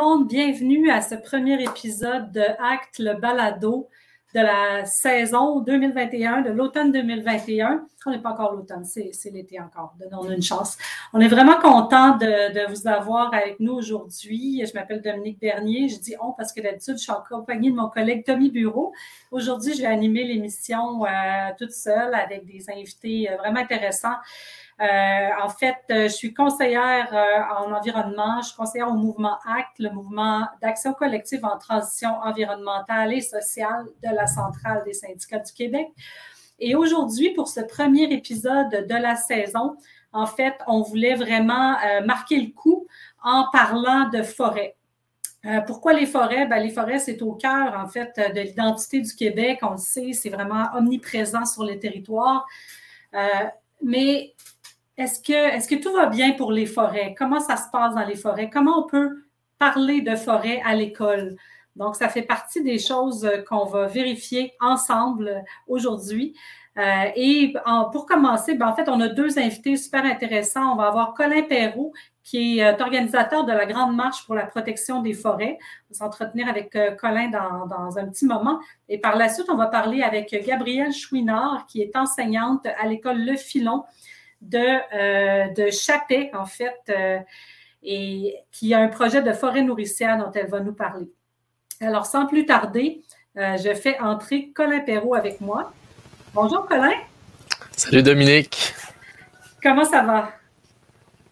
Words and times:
bienvenue 0.00 0.90
à 0.90 1.02
ce 1.02 1.14
premier 1.14 1.62
épisode 1.62 2.32
de 2.32 2.40
Acte 2.40 3.00
le 3.00 3.20
balado 3.20 3.86
de 4.34 4.40
la 4.40 4.86
saison 4.86 5.60
2021, 5.60 6.40
de 6.40 6.50
l'automne 6.50 6.90
2021. 6.90 7.86
On 8.06 8.10
n'est 8.10 8.18
pas 8.18 8.30
encore 8.30 8.54
l'automne, 8.54 8.86
c'est, 8.86 9.12
l'été 9.30 9.60
encore, 9.60 9.94
donnons-nous 10.00 10.32
une 10.32 10.42
chance. 10.42 10.78
On 11.12 11.20
est 11.20 11.28
vraiment 11.28 11.60
content 11.60 12.16
de, 12.16 12.26
de 12.26 12.72
vous 12.72 12.88
avoir 12.88 13.34
avec 13.34 13.60
nous 13.60 13.74
aujourd'hui. 13.74 14.64
Je 14.66 14.72
m'appelle 14.72 15.02
Dominique 15.02 15.38
Bernier, 15.38 15.90
je 15.90 16.00
dis 16.00 16.14
on 16.18 16.32
parce 16.32 16.54
que 16.54 16.62
d'habitude, 16.62 16.94
je 16.96 17.02
suis 17.02 17.12
en 17.12 17.22
compagnie 17.28 17.70
de 17.70 17.76
mon 17.76 17.90
collègue 17.90 18.24
Tommy 18.24 18.50
Bureau. 18.50 18.94
Aujourd'hui, 19.30 19.74
je 19.74 19.82
vais 19.82 19.88
animer 19.88 20.24
l'émission 20.24 21.04
euh, 21.04 21.08
toute 21.58 21.72
seule 21.72 22.14
avec 22.14 22.46
des 22.46 22.70
invités 22.70 23.30
euh, 23.30 23.36
vraiment 23.36 23.60
intéressants. 23.60 24.16
Euh, 24.80 25.28
en 25.42 25.50
fait, 25.50 25.76
euh, 25.90 26.04
je 26.04 26.14
suis 26.14 26.32
conseillère 26.32 27.12
euh, 27.12 27.66
en 27.66 27.70
environnement, 27.70 28.40
je 28.40 28.46
suis 28.46 28.56
conseillère 28.56 28.88
au 28.88 28.94
mouvement 28.94 29.36
ACT, 29.44 29.78
le 29.78 29.90
mouvement 29.90 30.46
d'action 30.62 30.94
collective 30.94 31.44
en 31.44 31.58
transition 31.58 32.14
environnementale 32.22 33.12
et 33.12 33.20
sociale 33.20 33.84
de 34.02 34.14
la 34.14 34.26
Centrale 34.26 34.82
des 34.86 34.94
syndicats 34.94 35.40
du 35.40 35.52
Québec. 35.52 35.88
Et 36.58 36.74
aujourd'hui, 36.74 37.34
pour 37.34 37.48
ce 37.48 37.60
premier 37.60 38.04
épisode 38.04 38.70
de 38.70 38.94
la 38.94 39.16
saison, 39.16 39.76
en 40.12 40.26
fait, 40.26 40.54
on 40.66 40.80
voulait 40.80 41.14
vraiment 41.14 41.76
marquer 42.04 42.38
le 42.40 42.52
coup 42.52 42.86
en 43.22 43.46
parlant 43.50 44.08
de 44.10 44.22
forêt. 44.22 44.76
pourquoi 45.66 45.94
les 45.94 46.04
forêts? 46.04 46.46
Ben, 46.46 46.58
les 46.58 46.68
forêts, 46.68 46.98
c'est 46.98 47.22
au 47.22 47.32
cœur, 47.32 47.78
en 47.78 47.86
fait, 47.86 48.12
de 48.34 48.40
l'identité 48.40 49.00
du 49.00 49.14
Québec. 49.14 49.60
On 49.62 49.72
le 49.72 49.78
sait, 49.78 50.12
c'est 50.12 50.28
vraiment 50.28 50.66
omniprésent 50.74 51.46
sur 51.46 51.64
le 51.64 51.78
territoire. 51.78 52.46
mais 53.82 54.34
est-ce 55.00 55.68
que, 55.68 55.82
tout 55.82 55.92
va 55.92 56.06
bien 56.06 56.32
pour 56.32 56.52
les 56.52 56.66
forêts? 56.66 57.14
Comment 57.16 57.40
ça 57.40 57.56
se 57.56 57.70
passe 57.72 57.94
dans 57.94 58.04
les 58.04 58.16
forêts? 58.16 58.50
Comment 58.50 58.84
on 58.84 58.86
peut 58.86 59.24
parler 59.58 60.02
de 60.02 60.14
forêt 60.14 60.60
à 60.64 60.74
l'école? 60.74 61.36
Donc, 61.76 61.96
ça 61.96 62.08
fait 62.08 62.22
partie 62.22 62.62
des 62.62 62.78
choses 62.78 63.28
qu'on 63.48 63.64
va 63.64 63.86
vérifier 63.86 64.52
ensemble 64.60 65.42
aujourd'hui. 65.66 66.36
Euh, 66.78 67.10
et 67.16 67.54
pour 67.92 68.06
commencer, 68.06 68.54
ben, 68.54 68.68
en 68.68 68.76
fait, 68.76 68.88
on 68.88 69.00
a 69.00 69.08
deux 69.08 69.38
invités 69.38 69.76
super 69.76 70.04
intéressants. 70.04 70.72
On 70.72 70.76
va 70.76 70.88
avoir 70.88 71.14
Colin 71.14 71.42
Perrault, 71.42 71.92
qui 72.22 72.58
est 72.58 72.64
euh, 72.64 72.76
organisateur 72.78 73.44
de 73.44 73.52
la 73.52 73.66
Grande 73.66 73.96
Marche 73.96 74.26
pour 74.26 74.34
la 74.34 74.46
protection 74.46 75.00
des 75.00 75.14
forêts. 75.14 75.58
On 75.88 75.94
va 75.94 75.98
s'entretenir 75.98 76.48
avec 76.48 76.76
euh, 76.76 76.92
Colin 76.92 77.30
dans, 77.30 77.98
un 77.98 78.06
petit 78.06 78.26
moment. 78.26 78.60
Et 78.88 78.98
par 78.98 79.16
la 79.16 79.28
suite, 79.28 79.48
on 79.48 79.56
va 79.56 79.66
parler 79.66 80.02
avec 80.02 80.30
Gabrielle 80.46 80.92
Chouinard, 80.92 81.66
qui 81.66 81.80
est 81.80 81.96
enseignante 81.96 82.66
à 82.66 82.86
l'école 82.86 83.18
Le 83.18 83.36
Filon 83.36 83.84
de, 84.40 84.58
euh, 84.58 85.48
de 85.52 85.70
Chapet, 85.70 86.30
en 86.34 86.46
fait, 86.46 86.78
euh, 86.88 87.18
et 87.82 88.36
qui 88.52 88.74
a 88.74 88.80
un 88.80 88.88
projet 88.88 89.22
de 89.22 89.32
forêt 89.32 89.62
nourricière 89.62 90.18
dont 90.18 90.30
elle 90.32 90.48
va 90.48 90.60
nous 90.60 90.72
parler. 90.72 91.10
Alors, 91.80 92.06
sans 92.06 92.26
plus 92.26 92.46
tarder, 92.46 93.02
euh, 93.36 93.56
je 93.56 93.74
fais 93.74 93.98
entrer 94.00 94.50
Colin 94.54 94.80
Perrault 94.80 95.14
avec 95.14 95.40
moi. 95.40 95.72
Bonjour, 96.34 96.66
Colin. 96.66 96.92
Salut, 97.76 98.02
Dominique. 98.02 98.74
Comment 99.62 99.84
ça 99.84 100.02
va? 100.02 100.32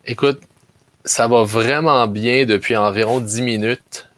Écoute, 0.04 0.40
ça 1.04 1.28
va 1.28 1.44
vraiment 1.44 2.06
bien 2.06 2.44
depuis 2.44 2.76
environ 2.76 3.20
10 3.20 3.42
minutes. 3.42 4.08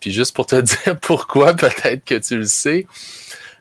puis 0.00 0.12
juste 0.12 0.34
pour 0.34 0.46
te 0.46 0.56
dire 0.60 0.98
pourquoi, 1.00 1.54
peut-être 1.54 2.04
que 2.04 2.14
tu 2.16 2.38
le 2.38 2.44
sais, 2.44 2.86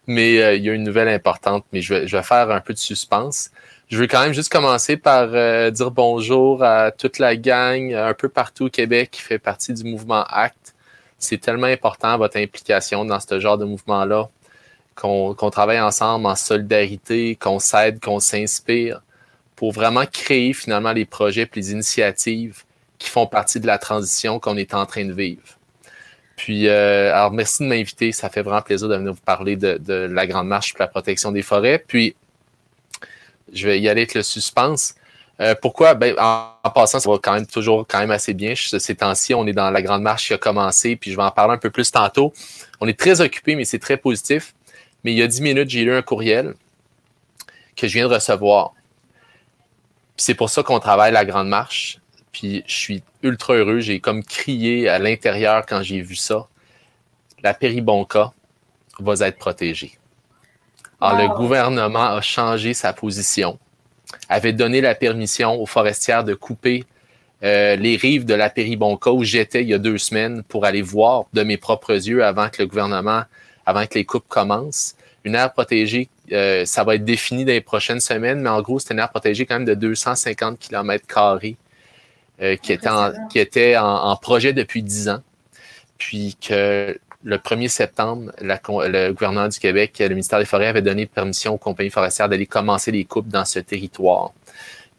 mais 0.07 0.57
il 0.57 0.63
y 0.63 0.69
a 0.69 0.73
une 0.73 0.83
nouvelle 0.83 1.09
importante, 1.09 1.65
mais 1.71 1.81
je 1.81 1.93
vais, 1.93 2.07
je 2.07 2.15
vais 2.17 2.23
faire 2.23 2.51
un 2.51 2.61
peu 2.61 2.73
de 2.73 2.79
suspense. 2.79 3.51
Je 3.87 3.99
veux 3.99 4.07
quand 4.07 4.21
même 4.21 4.33
juste 4.33 4.51
commencer 4.51 4.97
par 4.97 5.29
euh, 5.33 5.69
dire 5.69 5.91
bonjour 5.91 6.63
à 6.63 6.91
toute 6.91 7.19
la 7.19 7.35
gang 7.35 7.93
un 7.93 8.15
peu 8.15 8.29
partout 8.29 8.65
au 8.65 8.69
Québec 8.69 9.11
qui 9.11 9.21
fait 9.21 9.37
partie 9.37 9.73
du 9.73 9.83
mouvement 9.83 10.23
ACT. 10.23 10.73
C'est 11.19 11.37
tellement 11.39 11.67
important 11.67 12.17
votre 12.17 12.37
implication 12.37 13.05
dans 13.05 13.19
ce 13.19 13.39
genre 13.39 13.59
de 13.59 13.65
mouvement-là, 13.65 14.27
qu'on 14.95 15.49
travaille 15.51 15.79
ensemble 15.79 16.25
en 16.25 16.35
solidarité, 16.35 17.35
qu'on 17.35 17.59
s'aide, 17.59 17.99
qu'on 17.99 18.19
s'inspire 18.19 19.01
pour 19.55 19.71
vraiment 19.71 20.05
créer 20.05 20.53
finalement 20.53 20.91
les 20.91 21.05
projets 21.05 21.43
et 21.43 21.49
les 21.55 21.71
initiatives 21.71 22.63
qui 22.97 23.09
font 23.09 23.27
partie 23.27 23.59
de 23.59 23.67
la 23.67 23.77
transition 23.77 24.39
qu'on 24.39 24.57
est 24.57 24.73
en 24.73 24.85
train 24.87 25.05
de 25.05 25.13
vivre. 25.13 25.43
Puis, 26.35 26.67
euh, 26.67 27.13
alors, 27.13 27.31
merci 27.31 27.63
de 27.63 27.67
m'inviter. 27.69 28.11
Ça 28.11 28.29
fait 28.29 28.41
vraiment 28.41 28.61
plaisir 28.61 28.89
de 28.89 28.95
venir 28.95 29.13
vous 29.13 29.21
parler 29.21 29.55
de, 29.55 29.77
de 29.77 29.93
la 29.93 30.27
Grande 30.27 30.47
Marche 30.47 30.73
pour 30.73 30.81
la 30.81 30.87
protection 30.87 31.31
des 31.31 31.43
forêts. 31.43 31.83
Puis, 31.87 32.15
je 33.55 33.67
vais 33.67 33.79
y 33.79 33.89
aller 33.89 34.01
avec 34.01 34.13
le 34.13 34.23
suspense. 34.23 34.95
Euh, 35.41 35.55
pourquoi? 35.59 35.95
Ben, 35.95 36.15
en, 36.17 36.69
passant, 36.73 36.99
ça 36.99 37.09
va 37.09 37.17
quand 37.17 37.33
même 37.33 37.47
toujours 37.47 37.85
quand 37.87 38.07
assez 38.09 38.33
bien. 38.33 38.53
Ces 38.55 38.95
temps-ci, 38.95 39.33
on 39.33 39.45
est 39.47 39.53
dans 39.53 39.71
la 39.71 39.81
grande 39.81 40.01
marche 40.01 40.27
qui 40.27 40.33
a 40.33 40.37
commencé, 40.37 40.95
puis 40.95 41.11
je 41.11 41.17
vais 41.17 41.23
en 41.23 41.31
parler 41.31 41.53
un 41.53 41.57
peu 41.57 41.69
plus 41.69 41.91
tantôt. 41.91 42.33
On 42.79 42.87
est 42.87 42.97
très 42.97 43.21
occupé, 43.21 43.55
mais 43.55 43.65
c'est 43.65 43.79
très 43.79 43.97
positif. 43.97 44.53
Mais 45.03 45.11
il 45.11 45.17
y 45.17 45.21
a 45.21 45.27
dix 45.27 45.41
minutes, 45.41 45.69
j'ai 45.69 45.83
lu 45.83 45.93
un 45.93 46.01
courriel 46.01 46.55
que 47.75 47.87
je 47.87 47.93
viens 47.93 48.07
de 48.07 48.13
recevoir. 48.13 48.73
C'est 50.17 50.33
pour 50.33 50.49
ça 50.49 50.63
qu'on 50.63 50.79
travaille 50.79 51.11
la 51.11 51.25
grande 51.25 51.49
marche. 51.49 51.99
Puis 52.31 52.63
je 52.67 52.75
suis 52.75 53.03
ultra 53.21 53.53
heureux. 53.53 53.79
J'ai 53.79 53.99
comme 53.99 54.23
crié 54.23 54.89
à 54.89 54.99
l'intérieur 54.99 55.65
quand 55.65 55.81
j'ai 55.83 56.01
vu 56.01 56.15
ça. 56.15 56.47
La 57.43 57.53
péribonca 57.53 58.33
va 58.99 59.27
être 59.27 59.37
protégée. 59.37 59.97
Alors, 61.01 61.21
le 61.21 61.35
gouvernement 61.35 62.05
a 62.05 62.21
changé 62.21 62.73
sa 62.73 62.93
position, 62.93 63.59
avait 64.29 64.53
donné 64.53 64.81
la 64.81 64.95
permission 64.95 65.61
aux 65.61 65.65
forestières 65.65 66.23
de 66.23 66.33
couper 66.33 66.83
euh, 67.43 67.75
les 67.75 67.97
rives 67.97 68.25
de 68.25 68.33
la 68.33 68.49
Péribonca 68.49 69.11
où 69.11 69.23
j'étais 69.23 69.61
il 69.61 69.69
y 69.69 69.73
a 69.73 69.77
deux 69.77 69.97
semaines 69.97 70.41
pour 70.43 70.65
aller 70.65 70.81
voir 70.81 71.25
de 71.33 71.43
mes 71.43 71.57
propres 71.57 71.93
yeux 71.93 72.23
avant 72.23 72.49
que 72.49 72.61
le 72.61 72.67
gouvernement, 72.67 73.23
avant 73.65 73.85
que 73.85 73.95
les 73.95 74.05
coupes 74.05 74.27
commencent. 74.27 74.95
Une 75.25 75.35
aire 75.35 75.51
protégée, 75.51 76.07
euh, 76.31 76.65
ça 76.65 76.83
va 76.83 76.95
être 76.95 77.03
défini 77.03 77.43
dans 77.45 77.51
les 77.51 77.61
prochaines 77.61 77.99
semaines, 77.99 78.41
mais 78.41 78.49
en 78.49 78.61
gros, 78.61 78.79
c'est 78.79 78.93
une 78.93 78.99
aire 78.99 79.09
protégée 79.09 79.45
quand 79.45 79.55
même 79.55 79.65
de 79.65 79.73
250 79.73 80.59
km 80.59 81.05
carrés 81.05 81.57
euh, 82.41 82.55
qui, 82.55 82.73
était 82.73 82.89
en, 82.89 83.11
qui 83.27 83.39
était 83.39 83.75
en, 83.77 84.15
projet 84.15 84.53
depuis 84.53 84.81
10 84.81 85.09
ans. 85.09 85.21
Puis 85.97 86.37
que 86.39 86.97
le 87.25 87.37
1er 87.37 87.67
septembre, 87.67 88.31
le 88.39 89.11
gouvernement 89.11 89.47
du 89.47 89.59
Québec, 89.59 89.95
le 89.99 90.09
ministère 90.09 90.37
des 90.37 90.45
Forêts 90.45 90.67
avait 90.67 90.83
donné 90.83 91.07
permission 91.07 91.55
aux 91.55 91.57
compagnies 91.57 91.89
forestières 91.89 92.29
d'aller 92.29 92.45
commencer 92.45 92.91
les 92.91 93.03
coupes 93.03 93.27
dans 93.27 93.45
ce 93.45 93.59
territoire 93.59 94.31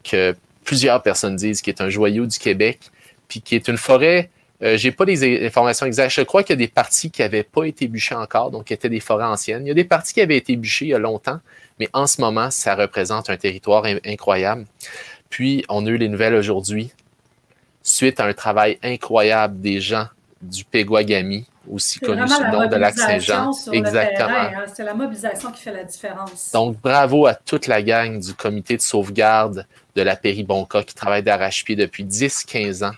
que 0.03 0.35
plusieurs 0.65 1.01
personnes 1.01 1.37
disent 1.37 1.61
qui 1.61 1.69
est 1.69 1.79
un 1.81 1.89
joyau 1.89 2.25
du 2.25 2.37
Québec, 2.37 2.79
puis 3.29 3.41
qui 3.41 3.55
est 3.55 3.69
une 3.69 3.77
forêt. 3.77 4.29
Euh, 4.61 4.75
j'ai 4.75 4.91
pas 4.91 5.05
les 5.05 5.45
informations 5.45 5.85
exactes. 5.85 6.13
Je 6.15 6.21
crois 6.21 6.43
qu'il 6.43 6.51
y 6.51 6.59
a 6.59 6.65
des 6.65 6.67
parties 6.67 7.11
qui 7.11 7.21
n'avaient 7.21 7.43
pas 7.43 7.63
été 7.63 7.87
bûchées 7.87 8.15
encore, 8.15 8.51
donc 8.51 8.65
qui 8.65 8.73
étaient 8.73 8.89
des 8.89 8.99
forêts 8.99 9.25
anciennes. 9.25 9.65
Il 9.65 9.69
y 9.69 9.71
a 9.71 9.75
des 9.75 9.85
parties 9.85 10.13
qui 10.13 10.21
avaient 10.21 10.37
été 10.37 10.57
bûchées 10.57 10.85
il 10.85 10.89
y 10.89 10.93
a 10.93 10.99
longtemps, 10.99 11.39
mais 11.79 11.87
en 11.93 12.07
ce 12.07 12.19
moment, 12.19 12.51
ça 12.51 12.75
représente 12.75 13.29
un 13.29 13.37
territoire 13.37 13.85
incroyable. 14.05 14.65
Puis, 15.29 15.63
on 15.69 15.85
a 15.85 15.89
eu 15.89 15.97
les 15.97 16.09
nouvelles 16.09 16.35
aujourd'hui, 16.35 16.91
suite 17.83 18.19
à 18.19 18.25
un 18.25 18.33
travail 18.33 18.79
incroyable 18.83 19.61
des 19.61 19.79
gens 19.79 20.07
du 20.41 20.63
Peguagami, 20.65 21.45
aussi 21.69 21.99
connu 21.99 22.27
sous 22.27 22.43
le 22.43 22.51
nom 22.51 22.67
de 22.67 22.75
Lac-Saint-Jean. 22.75 23.51
Exactement. 23.71 24.29
Hein. 24.29 24.65
C'est 24.73 24.83
la 24.83 24.93
mobilisation 24.93 25.51
qui 25.51 25.61
fait 25.61 25.73
la 25.73 25.83
différence. 25.83 26.51
Donc, 26.53 26.79
bravo 26.81 27.25
à 27.25 27.35
toute 27.35 27.67
la 27.67 27.81
gang 27.81 28.19
du 28.19 28.33
comité 28.33 28.77
de 28.77 28.81
sauvegarde 28.81 29.65
de 29.95 30.01
la 30.01 30.15
Péribonca 30.15 30.83
qui 30.83 30.95
travaille 30.95 31.23
d'arrache-pied 31.23 31.75
depuis 31.75 32.05
10-15 32.05 32.85
ans. 32.85 32.95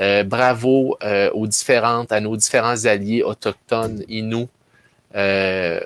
Euh, 0.00 0.22
bravo 0.22 0.96
euh, 1.02 1.30
aux 1.32 1.46
différentes, 1.46 2.12
à 2.12 2.20
nos 2.20 2.36
différents 2.36 2.84
alliés 2.84 3.22
autochtones, 3.22 4.04
Inuits, 4.08 4.48
euh, 5.16 5.80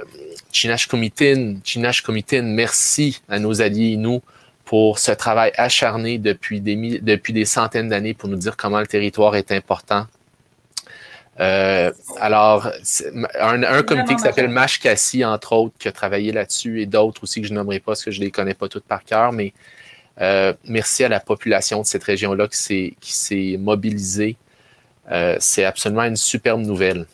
Chinash 0.53 0.87
Comitin, 0.87 2.43
merci 2.43 3.23
à 3.29 3.39
nos 3.39 3.63
alliés 3.63 3.93
Inuits 3.93 4.21
pour 4.67 4.99
ce 4.99 5.13
travail 5.13 5.53
acharné 5.57 6.19
depuis 6.19 6.61
des, 6.61 7.01
depuis 7.01 7.33
des 7.33 7.47
centaines 7.47 7.89
d'années 7.89 8.13
pour 8.15 8.29
nous 8.29 8.37
dire 8.37 8.57
comment 8.57 8.81
le 8.81 8.87
territoire 8.87 9.35
est 9.37 9.51
important 9.51 10.07
euh, 11.41 11.91
alors, 12.21 12.71
un, 13.41 13.63
un 13.63 13.83
comité 13.83 14.15
qui 14.15 14.21
s'appelle 14.21 14.49
Mash 14.49 14.79
Cassie, 14.81 15.25
entre 15.25 15.53
autres, 15.53 15.75
qui 15.79 15.89
a 15.89 15.93
travaillé 15.93 16.33
là-dessus, 16.33 16.83
et 16.83 16.87
d'autres 16.87 17.23
aussi 17.23 17.41
que 17.41 17.47
je 17.47 17.55
nommerai 17.55 17.81
pas 17.81 17.93
parce 17.93 18.05
que 18.05 18.11
je 18.11 18.21
ne 18.21 18.27
les 18.27 18.31
connais 18.31 18.55
pas 18.55 18.69
toutes 18.69 18.85
par 18.85 19.03
cœur, 19.05 19.33
mais 19.33 19.53
euh, 20.21 20.53
merci 20.65 21.05
à 21.05 21.09
la 21.09 21.21
population 21.21 21.81
de 21.81 21.87
cette 21.87 22.05
région-là 22.05 22.49
qui 22.49 22.97
s'est 23.01 23.57
mobilisée. 23.59 24.37
Euh, 25.11 25.37
c'est 25.41 25.65
absolument 25.65 26.05
une 26.05 26.17
superbe 26.17 26.61
nouvelle. 26.61 27.07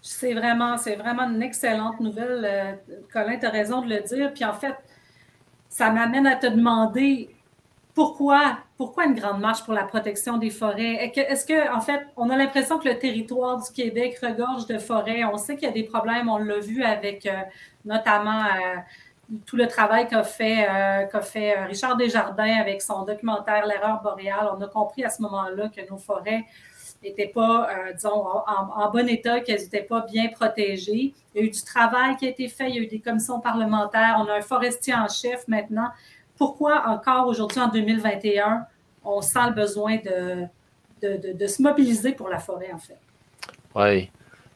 C'est 0.00 0.32
vraiment, 0.32 0.78
c'est 0.78 0.96
vraiment 0.96 1.28
une 1.28 1.42
excellente 1.42 2.00
nouvelle. 2.00 2.78
Colin, 3.12 3.38
tu 3.38 3.46
as 3.46 3.50
raison 3.50 3.82
de 3.82 3.94
le 3.94 4.00
dire. 4.00 4.32
Puis 4.32 4.44
en 4.44 4.54
fait, 4.54 4.74
ça 5.68 5.90
m'amène 5.90 6.26
à 6.26 6.36
te 6.36 6.46
demander 6.46 7.28
pourquoi, 8.00 8.56
pourquoi 8.78 9.04
une 9.04 9.14
grande 9.14 9.42
marche 9.42 9.62
pour 9.62 9.74
la 9.74 9.84
protection 9.84 10.38
des 10.38 10.48
forêts? 10.48 11.12
Est-ce 11.14 11.44
que, 11.44 11.70
en 11.70 11.82
fait, 11.82 12.00
on 12.16 12.30
a 12.30 12.36
l'impression 12.38 12.78
que 12.78 12.88
le 12.88 12.98
territoire 12.98 13.60
du 13.62 13.70
Québec 13.70 14.18
regorge 14.22 14.66
de 14.66 14.78
forêts? 14.78 15.22
On 15.24 15.36
sait 15.36 15.54
qu'il 15.54 15.68
y 15.68 15.70
a 15.70 15.74
des 15.74 15.82
problèmes, 15.82 16.30
on 16.30 16.38
l'a 16.38 16.60
vu 16.60 16.82
avec 16.82 17.26
euh, 17.26 17.32
notamment 17.84 18.42
euh, 18.44 18.76
tout 19.44 19.56
le 19.56 19.66
travail 19.66 20.08
qu'a 20.08 20.22
fait, 20.22 20.66
qu'a 21.12 21.20
fait 21.20 21.62
Richard 21.64 21.98
Desjardins 21.98 22.56
avec 22.58 22.80
son 22.80 23.04
documentaire 23.04 23.66
L'erreur 23.66 24.00
boréale. 24.02 24.48
On 24.56 24.60
a 24.62 24.66
compris 24.66 25.04
à 25.04 25.10
ce 25.10 25.20
moment-là 25.20 25.68
que 25.68 25.86
nos 25.90 25.98
forêts 25.98 26.46
n'étaient 27.02 27.28
pas, 27.28 27.68
disons, 27.94 28.24
en, 28.46 28.90
bon 28.90 29.06
état, 29.10 29.40
qu'elles 29.40 29.60
n'étaient 29.60 29.82
pas 29.82 30.06
bien 30.10 30.28
protégées. 30.28 31.12
Il 31.34 31.40
y 31.40 31.44
a 31.44 31.46
eu 31.46 31.50
du 31.50 31.62
travail 31.62 32.16
qui 32.16 32.26
a 32.26 32.30
été 32.30 32.48
fait, 32.48 32.70
il 32.70 32.76
y 32.76 32.78
a 32.78 32.82
eu 32.82 32.86
des 32.86 33.00
commissions 33.00 33.40
parlementaires, 33.40 34.16
on 34.18 34.26
a 34.26 34.38
un 34.38 34.40
forestier 34.40 34.94
en 34.94 35.06
chef 35.06 35.46
maintenant. 35.48 35.90
Pourquoi 36.40 36.88
encore 36.88 37.26
aujourd'hui, 37.26 37.60
en 37.60 37.68
2021, 37.68 38.64
on 39.04 39.20
sent 39.20 39.48
le 39.48 39.52
besoin 39.52 39.98
de, 39.98 40.46
de, 41.06 41.46
se 41.46 41.60
mobiliser 41.60 42.12
pour 42.12 42.30
la 42.30 42.38
forêt, 42.38 42.72
en 42.72 42.78
fait? 42.78 42.96
Oui. 43.74 44.10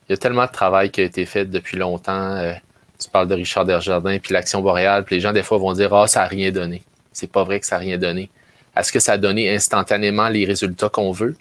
Il 0.09 0.13
y 0.13 0.15
a 0.15 0.17
tellement 0.17 0.47
de 0.47 0.51
travail 0.51 0.91
qui 0.91 1.03
a 1.03 1.05
été 1.05 1.27
fait 1.27 1.45
depuis 1.45 1.77
longtemps. 1.77 2.37
Euh, 2.37 2.55
tu 2.99 3.11
parles 3.11 3.29
de 3.29 3.35
Richard 3.35 3.67
Desjardins, 3.67 4.19
puis 4.19 4.33
l'Action 4.33 4.63
boréale, 4.63 5.05
puis 5.05 5.17
les 5.17 5.21
gens, 5.21 5.35
des 5.35 5.43
fois, 5.43 5.59
vont 5.59 5.75
dire 5.75 5.93
Ah, 5.93 6.07
ça 6.07 6.21
n'a 6.21 6.27
rien 6.27 6.51
donné. 6.51 6.83
C'est 7.13 7.31
pas 7.31 7.45
vrai 7.45 7.61
que 7.61 7.67
ça 7.67 7.77
n'a 7.77 7.81
rien 7.81 7.99
donné. 7.99 8.31
Est-ce 8.75 8.91
que 8.91 8.99
ça 8.99 9.13
a 9.13 9.19
donné 9.19 9.55
instantanément 9.55 10.31
les 10.31 10.47
résultats 10.47 10.89
qu'on 10.89 11.13
veut? 11.13 11.37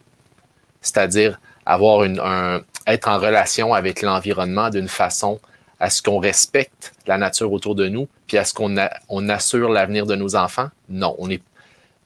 C'est-à-dire 0.81 1.39
avoir 1.65 2.03
une, 2.03 2.19
un, 2.19 2.63
être 2.85 3.07
en 3.07 3.17
relation 3.17 3.73
avec 3.73 4.01
l'environnement 4.01 4.69
d'une 4.69 4.89
façon 4.89 5.39
à 5.83 5.89
ce 5.89 6.01
qu'on 6.01 6.19
respecte 6.19 6.93
la 7.07 7.17
nature 7.17 7.51
autour 7.51 7.75
de 7.75 7.89
nous, 7.89 8.07
puis 8.25 8.37
à 8.37 8.45
ce 8.45 8.53
qu'on 8.53 8.73
on 9.09 9.27
assure 9.27 9.67
l'avenir 9.67 10.05
de 10.05 10.15
nos 10.15 10.33
enfants? 10.37 10.69
Non, 10.87 11.13
on 11.19 11.29
est 11.29 11.41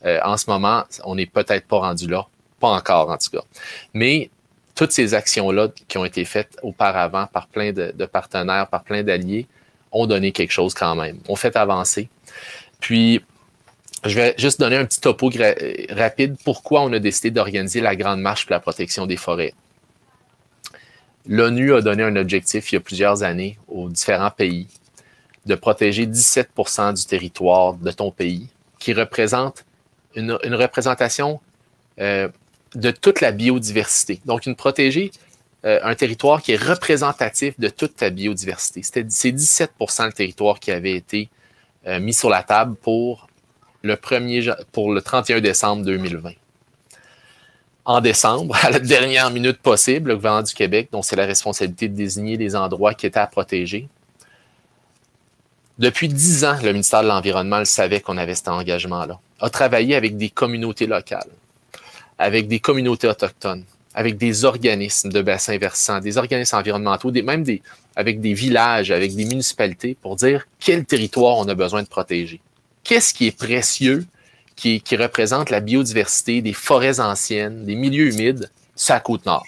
euh, 0.04 0.20
en 0.24 0.36
ce 0.36 0.50
moment, 0.50 0.84
on 1.04 1.14
n'est 1.14 1.28
peut-être 1.28 1.68
pas 1.68 1.78
rendu 1.78 2.08
là, 2.08 2.26
pas 2.60 2.70
encore 2.70 3.12
en 3.12 3.18
tout 3.18 3.30
cas. 3.30 3.44
Mais 3.94 4.32
toutes 4.74 4.92
ces 4.92 5.14
actions-là 5.14 5.68
qui 5.88 6.00
ont 6.00 6.06
été 6.06 6.26
faites 6.26 6.58
auparavant 6.64 7.28
par 7.28 7.46
plein 7.46 7.72
de, 7.72 7.94
de 7.96 8.06
partenaires, 8.08 8.68
par 8.68 8.84
plein 8.84 9.04
d'alliés, 9.04 9.46
ont 9.92 10.08
donné 10.08 10.32
quelque 10.32 10.52
chose 10.52 10.74
quand 10.74 10.96
même, 10.96 11.20
ont 11.28 11.36
fait 11.36 11.56
avancer. 11.56 12.10
Puis, 12.80 13.24
je 14.04 14.16
vais 14.16 14.34
juste 14.40 14.60
donner 14.60 14.78
un 14.78 14.86
petit 14.86 15.02
topo 15.02 15.30
rapide. 15.92 16.36
Pourquoi 16.44 16.82
on 16.82 16.92
a 16.94 17.00
décidé 17.00 17.30
d'organiser 17.30 17.82
la 17.82 17.96
Grande 17.96 18.22
Marche 18.22 18.48
pour 18.48 18.54
la 18.54 18.60
protection 18.60 19.06
des 19.06 19.18
forêts? 19.18 19.54
L'ONU 21.28 21.74
a 21.74 21.82
donné 21.82 22.04
un 22.04 22.16
objectif 22.16 22.72
il 22.72 22.76
y 22.76 22.78
a 22.78 22.82
plusieurs 22.82 23.24
années 23.24 23.58
aux 23.68 23.90
différents 23.90 24.32
pays 24.32 24.68
de 25.46 25.56
protéger 25.56 26.06
17% 26.06 26.94
du 26.94 27.06
territoire 27.06 27.74
de 27.74 27.92
ton 27.92 28.12
pays, 28.12 28.48
qui 28.80 28.94
représente 28.94 29.66
une, 30.16 30.32
représentation 30.32 31.40
euh, 32.00 32.28
de 32.76 32.92
toute 32.92 33.22
la 33.22 33.32
biodiversité. 33.32 34.22
Donc, 34.26 34.46
une 34.46 34.56
protégée, 34.56 35.12
euh, 35.66 35.80
un 35.84 35.96
territoire 35.96 36.42
qui 36.42 36.52
est 36.54 36.62
représentatif 36.62 37.60
de 37.60 37.70
toute 37.70 37.96
ta 37.96 38.10
biodiversité. 38.10 38.82
C'est 38.84 39.34
17% 39.34 40.06
le 40.06 40.14
territoire 40.14 40.60
qui 40.60 40.72
avait 40.72 40.96
été 40.96 41.30
euh, 41.88 42.00
mis 42.00 42.14
sur 42.14 42.30
la 42.30 42.44
table 42.44 42.76
pour 42.76 43.28
le, 43.84 43.96
premier, 43.96 44.42
pour 44.72 44.92
le 44.92 45.02
31 45.02 45.40
décembre 45.42 45.84
2020 45.86 46.32
en 47.88 48.02
décembre, 48.02 48.56
à 48.62 48.70
la 48.70 48.80
dernière 48.80 49.32
minute 49.32 49.58
possible, 49.58 50.10
le 50.10 50.18
gouvernement 50.18 50.44
du 50.44 50.54
Québec, 50.54 50.90
dont 50.92 51.02
c'est 51.02 51.16
la 51.16 51.26
responsabilité 51.26 51.88
de 51.88 51.96
désigner 51.96 52.38
les 52.38 52.56
endroits 52.56 52.94
qui 52.94 53.08
étaient 53.08 53.20
à 53.20 53.28
protéger. 53.28 53.88
Depuis 55.80 56.10
dix 56.10 56.44
ans, 56.44 56.58
le 56.62 56.74
ministère 56.74 57.02
de 57.02 57.08
l'Environnement 57.08 57.60
le 57.60 57.66
savait 57.66 58.02
qu'on 58.02 58.18
avait 58.18 58.36
cet 58.36 58.50
engagement-là, 58.50 59.20
a 59.40 59.50
travaillé 59.50 59.96
avec 59.96 60.18
des 60.18 60.30
communautés 60.30 60.86
locales, 60.86 61.30
avec 62.20 62.48
des 62.48 62.60
communautés 62.60 63.08
autochtones, 63.08 63.64
avec 63.94 64.18
des 64.18 64.44
organismes 64.44 65.10
de 65.10 65.22
bassins 65.22 65.58
versants, 65.58 66.00
des 66.00 66.18
organismes 66.18 66.58
environnementaux, 66.58 67.12
des, 67.12 67.22
même 67.22 67.46
avec 67.96 68.20
des 68.20 68.34
villages, 68.34 68.92
avec 68.92 69.16
des 69.16 69.26
municipalités 69.26 69.96
pour 70.02 70.18
dire 70.18 70.46
quel 70.60 70.84
territoire 70.84 71.38
on 71.38 71.48
a 71.48 71.56
besoin 71.56 71.84
de 71.84 71.88
protéger. 71.88 72.42
Qu'est-ce 72.84 73.14
qui 73.14 73.28
est 73.28 73.38
précieux 73.38 74.06
qui, 74.58 74.82
représente 74.98 75.50
la 75.52 75.62
biodiversité 75.62 76.42
des 76.42 76.54
forêts 76.54 77.00
anciennes, 77.00 77.64
des 77.64 77.76
milieux 77.76 78.12
humides, 78.12 78.50
sur 78.76 78.96
la 78.96 79.00
côte 79.00 79.26
nord. 79.26 79.46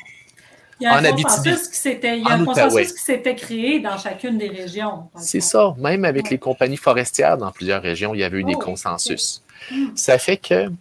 Il 0.79 0.85
y 0.85 0.87
a 0.87 0.95
un 0.95 1.11
consensus 1.11 1.67
qui 1.67 1.75
s'était, 1.75 2.21
qui 2.21 3.03
s'était 3.03 3.35
créé 3.35 3.79
dans 3.79 3.97
chacune 3.97 4.37
des 4.37 4.47
régions. 4.47 5.09
C'est 5.17 5.41
ça. 5.41 5.75
Même 5.77 6.05
avec 6.05 6.29
les 6.29 6.37
compagnies 6.37 6.77
forestières 6.77 7.37
dans 7.37 7.51
plusieurs 7.51 7.81
régions, 7.81 8.13
il 8.13 8.21
y 8.21 8.23
avait 8.23 8.39
eu 8.39 8.43
des 8.45 8.55
oh, 8.55 8.59
consensus. 8.59 9.43
Hmm. 9.71 9.87
Ça 9.95 10.17
fait 10.17 10.37
que, 10.37 10.71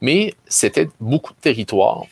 mais 0.00 0.34
c'était 0.46 0.88
beaucoup 0.98 1.34
de 1.34 1.38
territoires. 1.40 2.04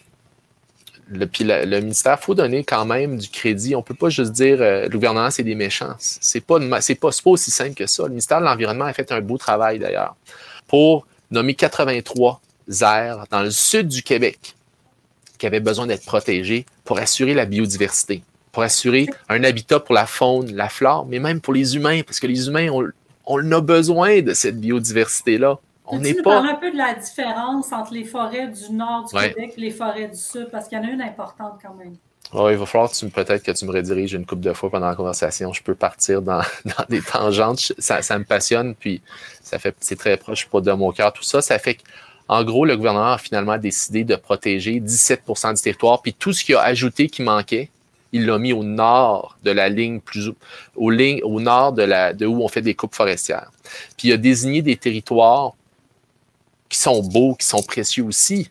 Le, 1.09 1.27
puis 1.27 1.44
le, 1.44 1.81
ministère, 1.81 2.18
il 2.20 2.25
faut 2.25 2.35
donner 2.35 2.64
quand 2.64 2.85
même 2.85 3.16
du 3.16 3.29
crédit. 3.29 3.75
On 3.75 3.79
ne 3.79 3.85
peut 3.85 3.94
pas 3.94 4.11
juste 4.11 4.33
dire 4.33 4.59
euh, 4.61 4.83
le 4.85 4.90
gouvernement, 4.90 5.31
c'est 5.31 5.42
des 5.42 5.55
méchants. 5.55 5.94
C'est 5.98 6.40
pas, 6.40 6.59
c'est 6.83 6.94
pas, 6.96 7.11
pas 7.11 7.31
aussi 7.31 7.51
simple 7.51 7.75
que 7.75 7.87
ça. 7.87 8.03
Le 8.03 8.11
ministère 8.11 8.40
de 8.40 8.44
l'Environnement 8.44 8.85
a 8.85 8.92
fait 8.92 9.11
un 9.11 9.20
beau 9.22 9.38
travail 9.38 9.79
d'ailleurs 9.79 10.16
pour 10.68 11.07
nommé 11.33 11.55
83 11.55 12.40
aires 12.83 13.25
dans 13.31 13.42
le 13.42 13.51
sud 13.51 13.88
du 13.88 14.03
Québec 14.03 14.55
qui 15.38 15.47
avaient 15.47 15.61
besoin 15.61 15.87
d'être 15.87 16.05
protégées 16.05 16.66
pour 16.85 16.99
assurer 16.99 17.35
la 17.35 17.47
biodiversité, 17.47 18.23
pour 18.53 18.62
assurer 18.62 19.07
un 19.29 19.42
habitat 19.42 19.81
pour 19.81 19.95
la 19.95 20.07
faune, 20.07 20.55
la 20.55 20.68
flore, 20.68 21.07
mais 21.07 21.18
même 21.18 21.40
pour 21.40 21.53
les 21.53 21.75
humains, 21.75 22.03
parce 22.07 22.21
que 22.21 22.29
les 22.29 22.47
humains, 22.47 22.68
on, 22.71 22.87
on 23.27 23.53
a 23.53 23.61
besoin 23.61 24.21
de 24.23 24.35
cette 24.35 24.61
biodiversité-là. 24.61 25.59
On 25.87 25.99
n'est 25.99 26.14
pas. 26.14 26.35
parler 26.35 26.51
un 26.51 26.55
peu 26.55 26.71
de 26.71 26.77
la 26.77 26.95
différence 26.95 27.73
entre 27.73 27.92
les 27.92 28.05
forêts 28.05 28.47
du 28.47 28.73
nord 28.73 29.07
du 29.07 29.18
Québec 29.18 29.55
et 29.57 29.61
les 29.61 29.71
forêts 29.71 30.09
du 30.09 30.16
sud, 30.16 30.49
parce 30.53 30.68
qu'il 30.68 30.79
y 30.79 30.81
en 30.81 30.85
a 30.85 30.90
une 30.90 31.03
importante 31.03 31.59
quand 31.61 31.75
même. 31.75 31.97
Il 32.35 32.57
va 32.57 32.66
falloir 32.66 32.90
peut-être 32.90 33.42
que 33.42 33.51
tu 33.53 33.66
me 33.66 33.73
rediriges 33.73 34.14
une 34.14 34.25
couple 34.25 34.40
de 34.40 34.55
fois 34.55 34.71
pendant 34.71 34.88
la 34.88 34.95
conversation. 34.95 35.53
Je 35.53 35.62
peux 35.62 35.75
partir 35.75 36.23
dans, 36.23 36.40
dans 36.64 36.85
des 36.88 37.03
tangentes. 37.03 37.73
Ça, 37.79 38.01
ça, 38.01 38.18
me 38.18 38.25
passionne, 38.25 38.75
puis 38.75 39.03
ça 39.42 39.59
fait 39.59 39.75
c'est 39.81 39.97
très 39.97 40.16
proche 40.16 40.47
pas 40.47 40.62
de 40.62 40.73
mon 40.73 40.92
cœur, 40.92 41.12
tout 41.12 41.23
ça. 41.23 41.42
Ça 41.42 41.59
fait 41.59 41.79
qu'en 42.27 42.42
gros, 42.42 42.64
le 42.64 42.77
gouvernement 42.77 43.12
a 43.12 43.18
finalement 43.18 43.59
décidé 43.59 44.05
de 44.05 44.16
protéger 44.16 44.81
17% 44.81 45.57
du 45.57 45.62
territoire, 45.62 46.01
puis 46.01 46.14
tout 46.14 46.33
ce 46.33 46.42
qu'il 46.42 46.55
a 46.55 46.62
ajouté 46.62 47.09
qui 47.09 47.23
manquait, 47.23 47.68
il 48.12 48.25
l'a 48.27 48.38
mis 48.38 48.55
au 48.55 48.62
nord 48.62 49.37
de 49.42 49.51
la 49.51 49.68
ligne 49.68 50.01
plus 50.01 50.29
au, 50.29 50.35
au 50.77 51.40
nord 51.40 51.73
de, 51.73 51.83
la, 51.83 52.14
de 52.14 52.25
où 52.25 52.42
on 52.42 52.49
fait 52.49 52.62
des 52.62 52.75
coupes 52.75 52.95
forestières. 52.95 53.51
Puis 53.99 54.09
il 54.09 54.12
a 54.12 54.16
désigné 54.16 54.62
des 54.62 54.77
territoires 54.77 55.53
qui 56.68 56.79
sont 56.79 57.03
beaux, 57.03 57.35
qui 57.35 57.47
sont 57.47 57.62
précieux 57.62 58.05
aussi, 58.05 58.49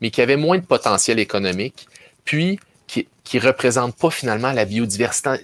mais 0.00 0.10
qui 0.10 0.22
avaient 0.22 0.36
moins 0.36 0.58
de 0.58 0.64
potentiel 0.64 1.18
économique 1.18 1.86
puis 2.26 2.60
qui 2.86 3.08
ne 3.34 3.40
représente 3.40 3.96
pas 3.96 4.10
finalement 4.10 4.52
la 4.52 4.64
biodiversité, 4.64 5.38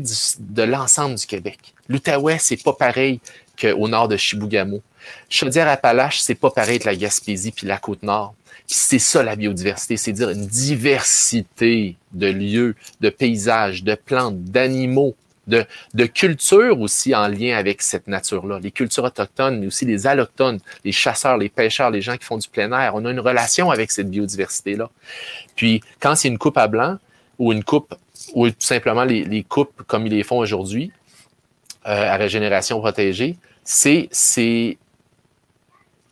de 0.00 0.62
l'ensemble 0.62 1.16
du 1.16 1.26
Québec. 1.26 1.74
L'Outaouais, 1.88 2.38
c'est 2.38 2.62
pas 2.62 2.74
pareil 2.74 3.20
qu'au 3.60 3.88
nord 3.88 4.06
de 4.06 4.16
Chibougamau. 4.16 4.80
Chaudière-Appalaches, 5.28 6.20
c'est 6.20 6.36
pas 6.36 6.50
pareil 6.50 6.78
que 6.78 6.86
la 6.86 6.94
Gaspésie 6.94 7.50
puis 7.50 7.66
la 7.66 7.78
Côte-Nord. 7.78 8.34
C'est 8.66 9.00
ça 9.00 9.24
la 9.24 9.34
biodiversité, 9.34 9.96
c'est 9.96 10.12
dire 10.12 10.30
une 10.30 10.46
diversité 10.46 11.96
de 12.12 12.28
lieux, 12.28 12.76
de 13.00 13.10
paysages, 13.10 13.82
de 13.82 13.96
plantes, 13.96 14.44
d'animaux, 14.44 15.16
de, 15.46 16.06
culture 16.06 16.80
aussi 16.80 17.14
en 17.14 17.28
lien 17.28 17.56
avec 17.56 17.82
cette 17.82 18.06
nature-là. 18.06 18.60
Les 18.60 18.70
cultures 18.70 19.04
autochtones, 19.04 19.60
mais 19.60 19.66
aussi 19.66 19.84
les 19.84 20.06
allochtones, 20.06 20.60
les 20.84 20.92
chasseurs, 20.92 21.36
les 21.36 21.48
pêcheurs, 21.48 21.90
les 21.90 22.02
gens 22.02 22.16
qui 22.16 22.24
font 22.24 22.38
du 22.38 22.48
plein 22.48 22.70
air. 22.72 22.94
On 22.94 23.04
a 23.04 23.10
une 23.10 23.20
relation 23.20 23.70
avec 23.70 23.90
cette 23.90 24.10
biodiversité-là. 24.10 24.90
Puis, 25.56 25.82
quand 26.00 26.14
c'est 26.14 26.28
une 26.28 26.38
coupe 26.38 26.58
à 26.58 26.68
blanc 26.68 26.98
ou 27.38 27.52
une 27.52 27.64
coupe, 27.64 27.94
ou 28.34 28.48
tout 28.48 28.56
simplement 28.58 29.04
les, 29.04 29.24
les 29.24 29.42
coupes 29.42 29.82
comme 29.86 30.06
ils 30.06 30.12
les 30.12 30.22
font 30.22 30.38
aujourd'hui, 30.38 30.92
euh, 31.86 32.12
à 32.12 32.16
régénération 32.16 32.78
protégée, 32.80 33.36
c'est, 33.64 34.08
c'est 34.10 34.76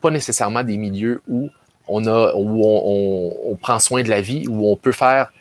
pas 0.00 0.10
nécessairement 0.10 0.62
des 0.62 0.76
milieux 0.76 1.20
où 1.28 1.50
on 1.86 2.06
a, 2.06 2.32
où 2.34 2.64
on 3.44 3.56
prend 3.56 3.78
soin 3.78 4.02
de 4.02 4.08
la 4.08 4.20
vie, 4.20 4.46
où 4.48 4.70
on 4.70 4.76
peut 4.76 4.92
faire 4.92 5.32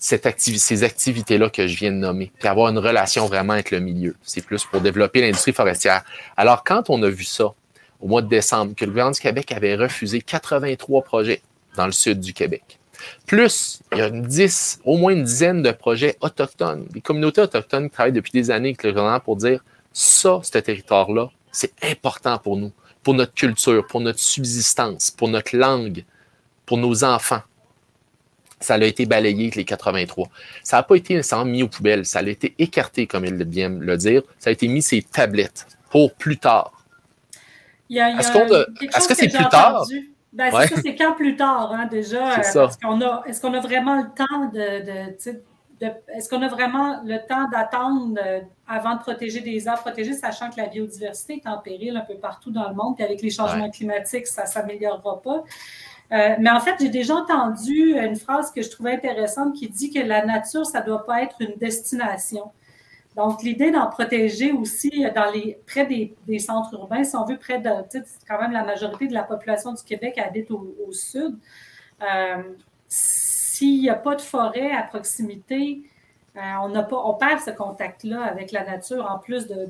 cette 0.00 0.40
ces 0.40 0.82
activités-là 0.82 1.50
que 1.50 1.66
je 1.66 1.76
viens 1.76 1.92
de 1.92 1.96
nommer, 1.96 2.32
puis 2.38 2.48
avoir 2.48 2.70
une 2.70 2.78
relation 2.78 3.26
vraiment 3.26 3.52
avec 3.52 3.70
le 3.70 3.80
milieu. 3.80 4.16
C'est 4.22 4.44
plus 4.44 4.64
pour 4.64 4.80
développer 4.80 5.20
l'industrie 5.20 5.52
forestière. 5.52 6.02
Alors, 6.38 6.64
quand 6.64 6.88
on 6.88 7.02
a 7.02 7.08
vu 7.08 7.24
ça 7.24 7.52
au 8.00 8.08
mois 8.08 8.22
de 8.22 8.28
décembre, 8.28 8.74
que 8.74 8.86
le 8.86 8.90
gouvernement 8.90 9.12
du 9.12 9.20
Québec 9.20 9.52
avait 9.52 9.76
refusé 9.76 10.22
83 10.22 11.02
projets 11.02 11.42
dans 11.76 11.84
le 11.84 11.92
sud 11.92 12.18
du 12.18 12.32
Québec, 12.32 12.78
plus, 13.26 13.80
il 13.92 13.98
y 13.98 14.00
a 14.00 14.08
une 14.08 14.22
10, 14.22 14.80
au 14.84 14.96
moins 14.96 15.12
une 15.12 15.24
dizaine 15.24 15.62
de 15.62 15.70
projets 15.70 16.16
autochtones, 16.22 16.86
des 16.90 17.02
communautés 17.02 17.42
autochtones 17.42 17.88
qui 17.88 17.94
travaillent 17.94 18.12
depuis 18.12 18.32
des 18.32 18.50
années 18.50 18.70
avec 18.70 18.82
le 18.82 18.90
gouvernement 18.90 19.20
pour 19.20 19.36
dire 19.36 19.62
ça, 19.92 20.40
ce 20.42 20.58
territoire-là, 20.58 21.30
c'est 21.52 21.72
important 21.82 22.38
pour 22.38 22.56
nous, 22.56 22.72
pour 23.02 23.12
notre 23.14 23.34
culture, 23.34 23.86
pour 23.86 24.00
notre 24.00 24.18
subsistance, 24.18 25.10
pour 25.10 25.28
notre 25.28 25.56
langue, 25.56 26.04
pour 26.64 26.78
nos 26.78 27.04
enfants 27.04 27.42
ça 28.60 28.74
a 28.74 28.84
été 28.84 29.06
balayé 29.06 29.50
les 29.54 29.64
83. 29.64 30.28
Ça 30.62 30.76
n'a 30.76 30.82
pas 30.82 30.96
été 30.96 31.14
nécessairement 31.14 31.46
mis 31.46 31.62
aux 31.62 31.68
poubelles, 31.68 32.04
ça 32.04 32.20
a 32.20 32.22
été 32.22 32.54
écarté, 32.58 33.06
comme 33.06 33.24
il 33.24 33.44
vient 33.44 33.70
le 33.70 33.96
dire. 33.96 34.22
Ça 34.38 34.50
a 34.50 34.52
été 34.52 34.68
mis 34.68 34.82
ces 34.82 35.02
tablettes 35.02 35.66
pour 35.90 36.14
plus 36.14 36.38
tard. 36.38 36.84
Est-ce 37.90 39.08
que 39.08 39.14
c'est 39.14 39.28
plus 39.28 39.48
tard? 39.48 39.86
Ben, 40.32 40.52
c'est 40.82 40.94
quand 40.94 41.14
plus 41.14 41.34
tard, 41.34 41.72
hein, 41.72 41.86
déjà. 41.86 42.38
Est-ce 42.38 42.78
qu'on 42.78 43.00
a, 43.00 43.24
est 43.26 43.40
qu'on 43.40 43.52
a 43.52 43.60
vraiment 43.60 43.96
le 43.96 44.08
temps 44.14 44.46
de, 44.52 45.16
est-ce 46.14 46.28
qu'on 46.28 46.42
a 46.42 46.48
vraiment 46.48 47.02
le 47.04 47.18
temps 47.26 47.48
d'attendre 47.48 48.18
euh, 48.22 48.40
avant 48.68 48.96
de 48.96 49.00
protéger 49.00 49.40
des 49.40 49.66
aires 49.66 49.80
protégées, 49.80 50.12
sachant 50.12 50.50
que 50.50 50.60
la 50.60 50.66
biodiversité 50.66 51.42
est 51.44 51.48
en 51.48 51.58
péril 51.58 51.96
un 51.96 52.02
peu 52.02 52.16
partout 52.16 52.50
dans 52.50 52.68
le 52.68 52.74
monde, 52.74 52.96
et 52.98 53.02
avec 53.02 53.22
les 53.22 53.30
changements 53.30 53.70
climatiques, 53.70 54.26
ça 54.26 54.42
ne 54.42 54.48
s'améliorera 54.48 55.22
pas. 55.22 55.42
Euh, 56.12 56.34
mais 56.40 56.50
en 56.50 56.60
fait, 56.60 56.74
j'ai 56.80 56.88
déjà 56.88 57.14
entendu 57.14 57.94
une 57.96 58.16
phrase 58.16 58.50
que 58.50 58.62
je 58.62 58.70
trouvais 58.70 58.94
intéressante 58.94 59.54
qui 59.54 59.68
dit 59.68 59.92
que 59.92 60.00
la 60.00 60.24
nature, 60.24 60.66
ça 60.66 60.80
ne 60.80 60.86
doit 60.86 61.06
pas 61.06 61.22
être 61.22 61.36
une 61.40 61.54
destination. 61.56 62.50
Donc, 63.16 63.42
l'idée 63.42 63.70
d'en 63.70 63.88
protéger 63.88 64.52
aussi 64.52 65.04
dans 65.14 65.30
les, 65.32 65.58
près 65.66 65.86
des, 65.86 66.38
centres 66.38 66.74
urbains, 66.74 67.04
si 67.04 67.16
on 67.16 67.24
veut, 67.24 67.38
près 67.38 67.58
de, 67.58 67.70
quand 68.28 68.40
même 68.40 68.52
la 68.52 68.64
majorité 68.64 69.08
de 69.08 69.14
la 69.14 69.24
population 69.24 69.72
du 69.72 69.82
Québec 69.82 70.18
habite 70.18 70.50
au, 70.50 70.92
sud. 70.92 71.36
Euh, 72.02 72.42
s'il 72.88 73.80
n'y 73.80 73.90
a 73.90 73.94
pas 73.94 74.14
de 74.14 74.20
forêt 74.20 74.72
à 74.72 74.82
proximité, 74.82 75.82
euh, 76.36 76.40
on, 76.62 76.72
pas, 76.72 77.02
on 77.04 77.14
perd 77.14 77.40
ce 77.40 77.50
contact-là 77.50 78.22
avec 78.22 78.52
la 78.52 78.64
nature, 78.64 79.06
en 79.10 79.18
plus 79.18 79.46
de, 79.46 79.66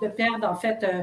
de, 0.00 0.08
perdre 0.08 0.48
en 0.48 0.54
fait 0.54 0.82
euh, 0.84 1.02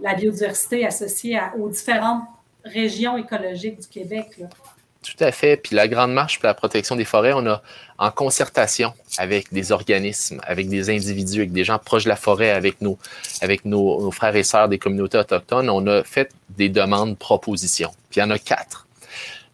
la 0.00 0.14
biodiversité 0.14 0.84
associée 0.84 1.40
aux 1.58 1.68
différentes 1.68 2.24
régions 2.66 3.16
écologiques 3.16 3.80
du 3.80 3.88
Québec. 3.88 4.40
Tout 5.06 5.24
à 5.24 5.30
fait. 5.30 5.56
Puis 5.56 5.76
la 5.76 5.86
Grande 5.86 6.12
Marche 6.12 6.40
pour 6.40 6.48
la 6.48 6.54
protection 6.54 6.96
des 6.96 7.04
forêts, 7.04 7.32
on 7.32 7.46
a 7.46 7.62
en 7.98 8.10
concertation 8.10 8.92
avec 9.18 9.52
des 9.52 9.70
organismes, 9.70 10.40
avec 10.42 10.68
des 10.68 10.90
individus, 10.90 11.40
avec 11.40 11.52
des 11.52 11.62
gens 11.62 11.78
proches 11.78 12.04
de 12.04 12.08
la 12.08 12.16
forêt, 12.16 12.50
avec 12.50 12.80
nos, 12.80 12.98
avec 13.40 13.64
nos, 13.64 14.10
frères 14.10 14.34
et 14.34 14.42
sœurs 14.42 14.68
des 14.68 14.78
communautés 14.78 15.18
autochtones, 15.18 15.70
on 15.70 15.86
a 15.86 16.02
fait 16.02 16.32
des 16.50 16.68
demandes, 16.68 17.16
propositions. 17.16 17.92
Puis 18.10 18.20
il 18.20 18.24
y 18.24 18.26
en 18.26 18.30
a 18.30 18.38
quatre 18.38 18.86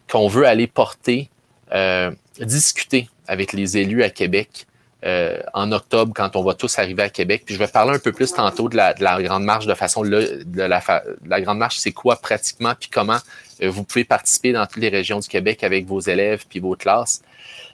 qu'on 0.09 0.27
veut 0.27 0.47
aller 0.47 0.67
porter 0.67 1.29
euh, 1.71 2.11
discuter 2.39 3.09
avec 3.27 3.53
les 3.53 3.77
élus 3.77 4.03
à 4.03 4.09
Québec 4.09 4.65
euh, 5.05 5.39
en 5.53 5.71
octobre 5.71 6.13
quand 6.15 6.35
on 6.35 6.43
va 6.43 6.53
tous 6.53 6.79
arriver 6.79 7.03
à 7.03 7.09
Québec. 7.09 7.43
Puis 7.45 7.55
je 7.55 7.59
vais 7.59 7.67
parler 7.67 7.93
un 7.95 7.99
peu 7.99 8.11
plus 8.11 8.31
tantôt 8.31 8.69
de 8.69 8.75
la, 8.75 8.93
Grande 8.93 9.43
Marche 9.43 9.65
de 9.65 9.73
façon 9.73 10.03
de 10.03 10.41
la, 10.55 11.41
Grande 11.41 11.57
Marche, 11.57 11.77
c'est 11.77 11.91
quoi 11.91 12.15
pratiquement, 12.17 12.73
puis 12.79 12.89
comment 12.91 13.19
euh, 13.61 13.69
vous 13.69 13.83
pouvez 13.83 14.03
participer 14.03 14.53
dans 14.53 14.65
toutes 14.65 14.81
les 14.81 14.89
régions 14.89 15.19
du 15.19 15.27
Québec 15.27 15.63
avec 15.63 15.85
vos 15.85 15.99
élèves 15.99 16.45
puis 16.49 16.59
vos 16.59 16.75
classes. 16.75 17.21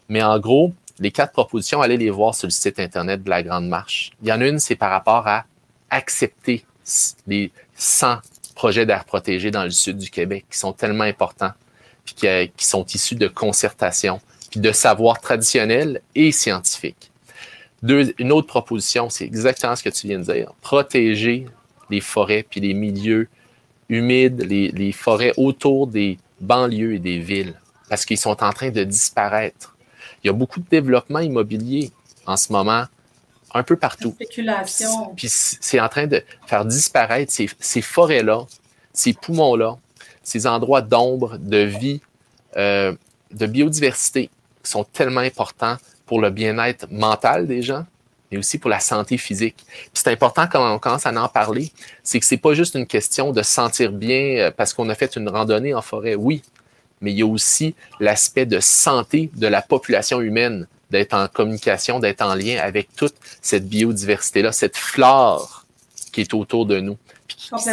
Mais 0.08 0.24
en 0.24 0.40
gros, 0.40 0.74
les 1.00 1.12
quatre 1.12 1.32
propositions, 1.32 1.82
allez 1.82 1.98
les 1.98 2.10
voir 2.10 2.36
sur 2.36 2.48
le 2.48 2.52
site 2.52 2.80
Internet 2.80 3.24
de 3.24 3.30
la 3.30 3.44
Grande 3.44 3.68
Marche. 3.68 4.12
Il 4.22 4.28
y 4.28 4.32
en 4.32 4.42
a 4.42 4.48
une, 4.48 4.60
c'est 4.60 4.76
par 4.76 4.92
rapport 4.92 5.28
à 5.28 5.46
accepter 5.90 6.66
les 7.28 7.52
100 7.76 8.18
projets 8.56 8.86
d'air 8.86 9.06
protégé 9.06 9.52
dans 9.52 9.64
le 9.64 9.72
sud 9.72 9.98
du 9.98 10.10
Québec 10.10 10.46
qui 10.50 10.58
sont 10.58 10.74
tellement 10.74 11.06
importants 11.06 11.52
qui, 12.14 12.66
sont 12.66 12.86
issus 12.86 13.16
de 13.16 13.28
concertation, 13.28 14.20
puis 14.50 14.60
de 14.60 14.72
savoir 14.72 15.20
traditionnel 15.20 16.02
et 16.16 16.32
scientifique. 16.32 17.09
Une 17.84 18.32
autre 18.32 18.48
proposition, 18.48 19.10
c'est 19.10 19.26
exactement 19.26 19.76
ce 19.76 19.84
que 19.84 19.90
tu 19.90 20.08
viens 20.08 20.20
de 20.20 20.32
dire. 20.32 20.54
Protéger 20.62 21.46
les 21.90 22.02
forêts 22.02 22.46
puis 22.48 22.60
les 22.60 22.74
milieux 22.74 23.28
humides, 23.88 24.42
les, 24.42 24.92
forêts 24.92 25.34
autour 25.38 25.88
des 25.88 26.20
banlieues 26.40 26.96
et 26.96 27.00
des 27.00 27.20
villes, 27.20 27.56
parce 27.90 28.06
qu'ils 28.06 28.18
sont 28.18 28.44
en 28.44 28.52
train 28.52 28.70
de 28.70 28.84
disparaître. 28.84 29.76
Il 30.24 30.28
y 30.28 30.30
a 30.30 30.34
beaucoup 30.34 30.60
de 30.60 30.70
développement 30.70 31.20
immobilier 31.20 31.92
en 32.26 32.38
ce 32.38 32.52
moment, 32.52 32.86
un 33.54 33.64
peu 33.64 33.76
partout. 33.76 34.12
Spéculation. 34.12 35.14
Puis 35.16 35.28
c'est 35.30 35.80
en 35.80 35.90
train 35.90 36.06
de 36.06 36.24
faire 36.46 36.66
disparaître 36.66 37.34
ces 37.34 37.82
forêts-là, 37.82 38.46
ces 38.94 39.14
poumons-là, 39.14 39.78
ces 40.22 40.46
endroits 40.46 40.82
d'ombre, 40.82 41.38
de 41.38 41.58
vie, 41.58 42.02
euh, 42.58 42.94
de 43.32 43.46
biodiversité 43.46 44.30
qui 44.64 44.72
sont 44.72 44.84
tellement 44.84 45.22
importants 45.22 45.78
pour 46.10 46.20
le 46.20 46.32
bien-être 46.32 46.88
mental 46.90 47.46
des 47.46 47.62
gens, 47.62 47.86
mais 48.32 48.40
aussi 48.40 48.58
pour 48.58 48.72
la 48.72 48.80
santé 48.80 49.16
physique. 49.20 49.64
C'est 49.94 50.08
important 50.08 50.48
quand 50.52 50.74
on 50.74 50.80
commence 50.80 51.06
à 51.06 51.14
en 51.14 51.28
parler, 51.28 51.72
c'est 52.02 52.20
que 52.20 52.26
c'est 52.26 52.38
pas 52.38 52.56
juste 52.56 52.74
une 52.74 52.88
question 52.88 53.32
de 53.32 53.44
sentir 53.44 53.92
bien 53.92 54.38
euh, 54.40 54.52
parce 54.52 54.74
qu'on 54.74 54.90
a 54.90 54.96
fait 54.96 55.16
une 55.18 55.30
randonnée 55.30 55.76
en 55.76 55.84
forêt, 55.84 56.16
oui, 56.16 56.42
mais 57.00 57.12
il 57.12 57.20
y 57.20 57.22
a 57.22 57.28
aussi 57.28 57.76
l'aspect 58.00 58.48
de 58.48 58.60
santé 58.60 59.30
de 59.36 59.46
la 59.46 59.62
population 59.62 60.20
humaine, 60.20 60.66
d'être 60.90 61.14
en 61.14 61.28
communication, 61.28 62.00
d'être 62.00 62.24
en 62.24 62.34
lien 62.34 62.58
avec 62.60 62.90
toute 62.96 63.14
cette 63.40 63.70
biodiversité-là, 63.70 64.52
cette 64.52 64.78
flore 64.78 65.64
qui 66.12 66.22
est 66.22 66.34
autour 66.34 66.66
de 66.66 66.80
nous. 66.80 66.98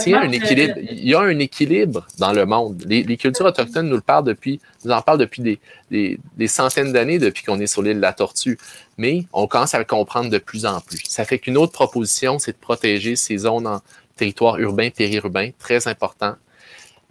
Il 0.06 0.12
y, 0.12 0.14
a 0.14 0.20
un 0.20 0.30
équilibre, 0.30 0.74
il 0.78 1.08
y 1.08 1.14
a 1.14 1.20
un 1.20 1.38
équilibre 1.38 2.06
dans 2.18 2.32
le 2.32 2.46
monde. 2.46 2.84
Les, 2.86 3.16
cultures 3.16 3.46
autochtones 3.46 3.88
nous, 3.88 3.96
le 3.96 4.00
parlent 4.00 4.24
depuis, 4.24 4.60
nous 4.84 4.92
en 4.92 5.02
parlent 5.02 5.18
depuis 5.18 5.58
des, 5.90 6.46
centaines 6.46 6.92
d'années, 6.92 7.18
depuis 7.18 7.42
qu'on 7.42 7.58
est 7.58 7.66
sur 7.66 7.82
l'île 7.82 7.96
de 7.96 8.00
la 8.00 8.12
Tortue. 8.12 8.58
Mais 8.96 9.24
on 9.32 9.46
commence 9.46 9.74
à 9.74 9.78
le 9.78 9.84
comprendre 9.84 10.30
de 10.30 10.38
plus 10.38 10.66
en 10.66 10.80
plus. 10.80 11.00
Ça 11.08 11.24
fait 11.24 11.38
qu'une 11.38 11.56
autre 11.56 11.72
proposition, 11.72 12.38
c'est 12.38 12.52
de 12.52 12.58
protéger 12.58 13.16
ces 13.16 13.38
zones 13.38 13.66
en 13.66 13.80
territoire 14.16 14.58
urbain, 14.58 14.90
périurbain, 14.90 15.50
très 15.58 15.88
important. 15.88 16.34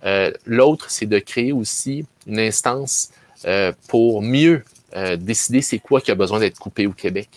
Euh, 0.05 0.31
l'autre, 0.45 0.89
c'est 0.89 1.07
de 1.07 1.19
créer 1.19 1.51
aussi 1.51 2.05
une 2.25 2.39
instance 2.39 3.09
euh, 3.45 3.73
pour 3.87 4.21
mieux 4.21 4.63
euh, 4.95 5.17
décider 5.17 5.61
c'est 5.61 5.79
quoi 5.79 5.99
qui 5.99 6.11
a 6.11 6.15
besoin 6.15 6.39
d'être 6.39 6.57
coupé 6.59 6.87
au 6.87 6.93
Québec. 6.93 7.29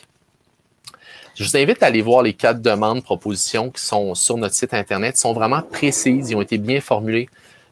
Je 1.38 1.44
vous 1.44 1.56
invite 1.56 1.84
à 1.84 1.86
aller 1.86 2.02
voir 2.02 2.24
les 2.24 2.32
quatre 2.32 2.60
demandes, 2.60 3.04
propositions 3.04 3.70
qui 3.70 3.80
sont 3.80 4.16
sur 4.16 4.36
notre 4.36 4.54
site 4.54 4.74
Internet. 4.74 5.14
Ils 5.16 5.20
sont 5.20 5.32
vraiment 5.32 5.62
précises, 5.62 6.30
ils 6.30 6.34
ont 6.34 6.42
été 6.42 6.58
bien 6.58 6.80
formulées. 6.80 7.28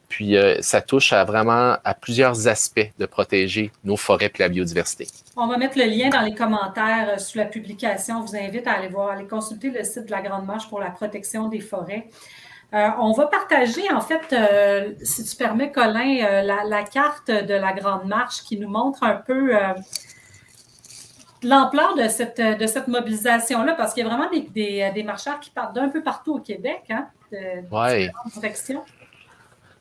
Puis 0.09 0.37
euh, 0.37 0.59
ça 0.61 0.81
touche 0.81 1.13
à 1.13 1.25
vraiment 1.25 1.75
à 1.83 1.95
plusieurs 1.95 2.47
aspects 2.47 2.93
de 2.97 3.07
protéger 3.07 3.73
nos 3.83 3.97
forêts 3.97 4.31
et 4.33 4.39
la 4.39 4.49
biodiversité. 4.49 5.09
On 5.37 5.49
va 5.49 5.57
mettre 5.57 5.77
le 5.77 5.87
lien 5.87 6.11
dans 6.11 6.21
les 6.21 6.33
commentaires 6.33 7.09
euh, 7.09 7.19
sous 7.19 7.39
la 7.39 7.47
publication. 7.47 8.19
On 8.19 8.21
vous 8.21 8.37
invite 8.37 8.69
à 8.69 8.75
aller 8.75 8.87
voir, 8.87 9.11
aller 9.11 9.27
consulter 9.27 9.71
le 9.71 9.83
site 9.83 10.07
de 10.07 10.13
la 10.13 10.23
Grande 10.23 10.47
Marche 10.47 10.69
pour 10.69 10.79
la 10.79 10.91
protection 10.91 11.49
des 11.49 11.59
forêts. 11.59 12.07
Euh, 12.73 12.87
on 13.01 13.11
va 13.15 13.27
partager, 13.27 13.83
en 13.93 14.01
fait, 14.01 14.33
si 15.03 15.25
tu 15.25 15.35
permets, 15.35 15.73
Colin, 15.73 16.43
la, 16.43 16.83
carte 16.85 17.33
de 17.33 17.55
la 17.55 17.73
Grande 17.73 18.05
Marche 18.05 18.43
qui 18.43 18.59
nous 18.59 18.69
montre 18.69 19.03
un 19.03 19.17
peu 19.17 19.57
l'ampleur 21.43 21.95
de 21.97 22.09
cette, 22.09 22.41
de 22.41 22.67
cette 22.67 22.89
mobilisation-là, 22.89 23.75
parce 23.75 23.95
qu'il 23.95 24.05
y 24.05 24.07
a 24.07 24.09
vraiment 24.09 24.31
des, 24.31 24.91
des, 24.93 25.03
marcheurs 25.03 25.41
qui 25.41 25.51
partent 25.51 25.75
d'un 25.75 25.89
peu 25.89 26.03
partout 26.03 26.37
au 26.37 26.41
Québec, 26.41 26.83
hein, 26.91 27.07
de, 27.33 27.39
ouais. 27.71 28.11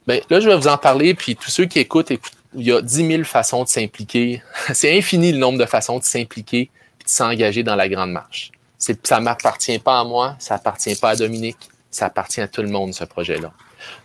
Bien, 0.07 0.19
là, 0.29 0.39
je 0.39 0.49
vais 0.49 0.55
vous 0.55 0.67
en 0.67 0.77
parler, 0.77 1.13
puis 1.15 1.35
tous 1.35 1.49
ceux 1.49 1.65
qui 1.65 1.79
écoutent, 1.79 2.11
il 2.53 2.63
y 2.63 2.71
a 2.71 2.81
10 2.81 3.07
000 3.07 3.23
façons 3.23 3.63
de 3.63 3.69
s'impliquer. 3.69 4.43
C'est 4.73 4.97
infini 4.97 5.31
le 5.31 5.37
nombre 5.37 5.57
de 5.57 5.65
façons 5.65 5.99
de 5.99 6.03
s'impliquer 6.03 6.69
et 6.99 7.03
de 7.03 7.09
s'engager 7.09 7.63
dans 7.63 7.75
la 7.75 7.89
grande 7.89 8.11
marche. 8.11 8.51
Ça 8.77 9.19
ne 9.19 9.25
m'appartient 9.25 9.79
pas 9.79 9.99
à 9.99 10.03
moi, 10.03 10.35
ça 10.37 10.55
appartient 10.55 10.95
pas 10.95 11.11
à 11.11 11.15
Dominique, 11.15 11.57
ça 11.89 12.05
appartient 12.05 12.41
à 12.41 12.47
tout 12.47 12.61
le 12.61 12.67
monde, 12.67 12.93
ce 12.93 13.03
projet-là. 13.03 13.51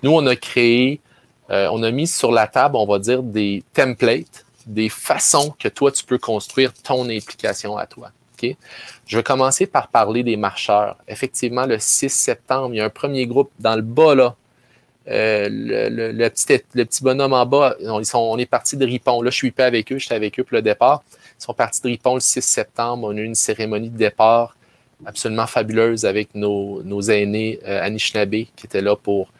Nous, 0.02 0.10
on 0.10 0.26
a 0.26 0.36
créé, 0.36 1.00
euh, 1.50 1.68
on 1.72 1.82
a 1.82 1.90
mis 1.90 2.06
sur 2.06 2.32
la 2.32 2.46
table, 2.46 2.76
on 2.76 2.86
va 2.86 2.98
dire, 2.98 3.22
des 3.22 3.62
templates 3.74 4.46
des 4.72 4.88
façons 4.88 5.54
que 5.58 5.68
toi, 5.68 5.92
tu 5.92 6.04
peux 6.04 6.18
construire 6.18 6.72
ton 6.72 7.08
implication 7.08 7.76
à 7.76 7.86
toi. 7.86 8.10
Je 9.06 9.16
vais 9.16 9.22
commencer 9.22 9.66
par 9.66 9.88
parler 9.88 10.22
des 10.22 10.36
marcheurs. 10.36 10.96
Effectivement, 11.08 11.66
le 11.66 11.78
6 11.78 12.08
septembre, 12.08 12.74
il 12.74 12.78
y 12.78 12.80
a 12.80 12.84
un 12.84 12.90
premier 12.90 13.26
groupe 13.26 13.50
dans 13.58 13.76
le 13.76 13.82
bas, 13.82 14.14
là. 14.14 14.36
Euh, 15.08 15.48
le, 15.50 16.28
petit, 16.28 17.02
bonhomme 17.02 17.32
en 17.32 17.46
bas, 17.46 17.74
ils 17.80 18.06
sont, 18.06 18.18
on 18.18 18.38
est 18.38 18.46
parti 18.46 18.76
de 18.76 18.84
Ripon. 18.84 19.22
Là, 19.22 19.30
je 19.30 19.36
suis 19.36 19.50
pas 19.50 19.66
avec 19.66 19.90
eux, 19.90 19.98
j'étais 19.98 20.14
avec 20.14 20.38
eux 20.38 20.44
pour 20.44 20.56
le 20.56 20.62
départ. 20.62 21.02
Ils 21.38 21.44
sont 21.44 21.54
partis 21.54 21.80
de 21.82 21.88
Ripon 21.88 22.14
le 22.14 22.20
6 22.20 22.42
septembre. 22.42 23.08
On 23.08 23.16
a 23.16 23.20
eu 23.20 23.24
une 23.24 23.34
cérémonie 23.34 23.90
de 23.90 23.96
départ 23.96 24.56
absolument 25.06 25.46
fabuleuse 25.46 26.04
avec 26.04 26.34
nos, 26.34 26.82
nos 26.82 27.00
aînés 27.00 27.58
euh, 27.66 27.82
Anishinaabe 27.82 28.30
qui 28.30 28.66
étaient 28.66 28.82
là 28.82 28.96
pour 28.96 29.32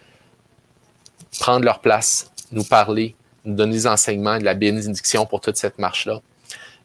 prendre 1.39 1.65
leur 1.65 1.81
place, 1.81 2.31
nous 2.51 2.65
parler, 2.65 3.15
donner 3.45 3.73
des 3.73 3.87
enseignements 3.87 4.39
de 4.39 4.45
la 4.45 4.55
bénédiction 4.55 5.27
pour 5.27 5.41
toute 5.41 5.57
cette 5.57 5.79
marche-là. 5.79 6.21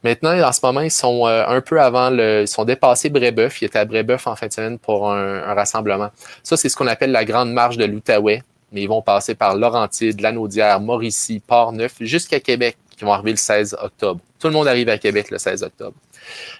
Maintenant, 0.03 0.39
en 0.39 0.51
ce 0.51 0.59
moment, 0.61 0.81
ils 0.81 0.91
sont 0.91 1.25
euh, 1.25 1.43
un 1.47 1.61
peu 1.61 1.81
avant 1.81 2.11
le. 2.11 2.41
Ils 2.41 2.47
sont 2.47 2.63
dépassés 2.63 3.09
Brébeuf. 3.09 3.61
Ils 3.61 3.65
étaient 3.65 3.79
à 3.79 3.85
Brébeuf 3.85 4.27
en 4.27 4.35
fin 4.35 4.45
de 4.47 4.53
semaine 4.53 4.77
pour 4.77 5.11
un, 5.11 5.53
rassemblement. 5.55 6.09
Ça, 6.43 6.57
c'est 6.57 6.69
ce 6.69 6.75
qu'on 6.75 6.85
appelle 6.85 7.11
la 7.11 7.25
grande 7.25 7.51
marche 7.51 7.77
de 7.77 7.85
l'Outaouais. 7.85 8.43
Mais 8.71 8.83
ils 8.83 8.87
vont 8.87 9.01
passer 9.01 9.33
par 9.33 9.55
Laurentide, 9.55 10.21
Lanaudière, 10.21 10.79
Mauricie, 10.79 11.41
Port-Neuf, 11.45 11.95
jusqu'à 12.01 12.39
Québec, 12.39 12.77
qui 12.95 13.05
vont 13.05 13.13
arriver 13.13 13.31
le 13.31 13.37
16 13.37 13.77
octobre. 13.81 14.21
Tout 14.39 14.47
le 14.47 14.53
monde 14.53 14.67
arrive 14.67 14.89
à 14.89 14.97
Québec 14.97 15.31
le 15.31 15.37
16 15.37 15.63
octobre. 15.63 15.95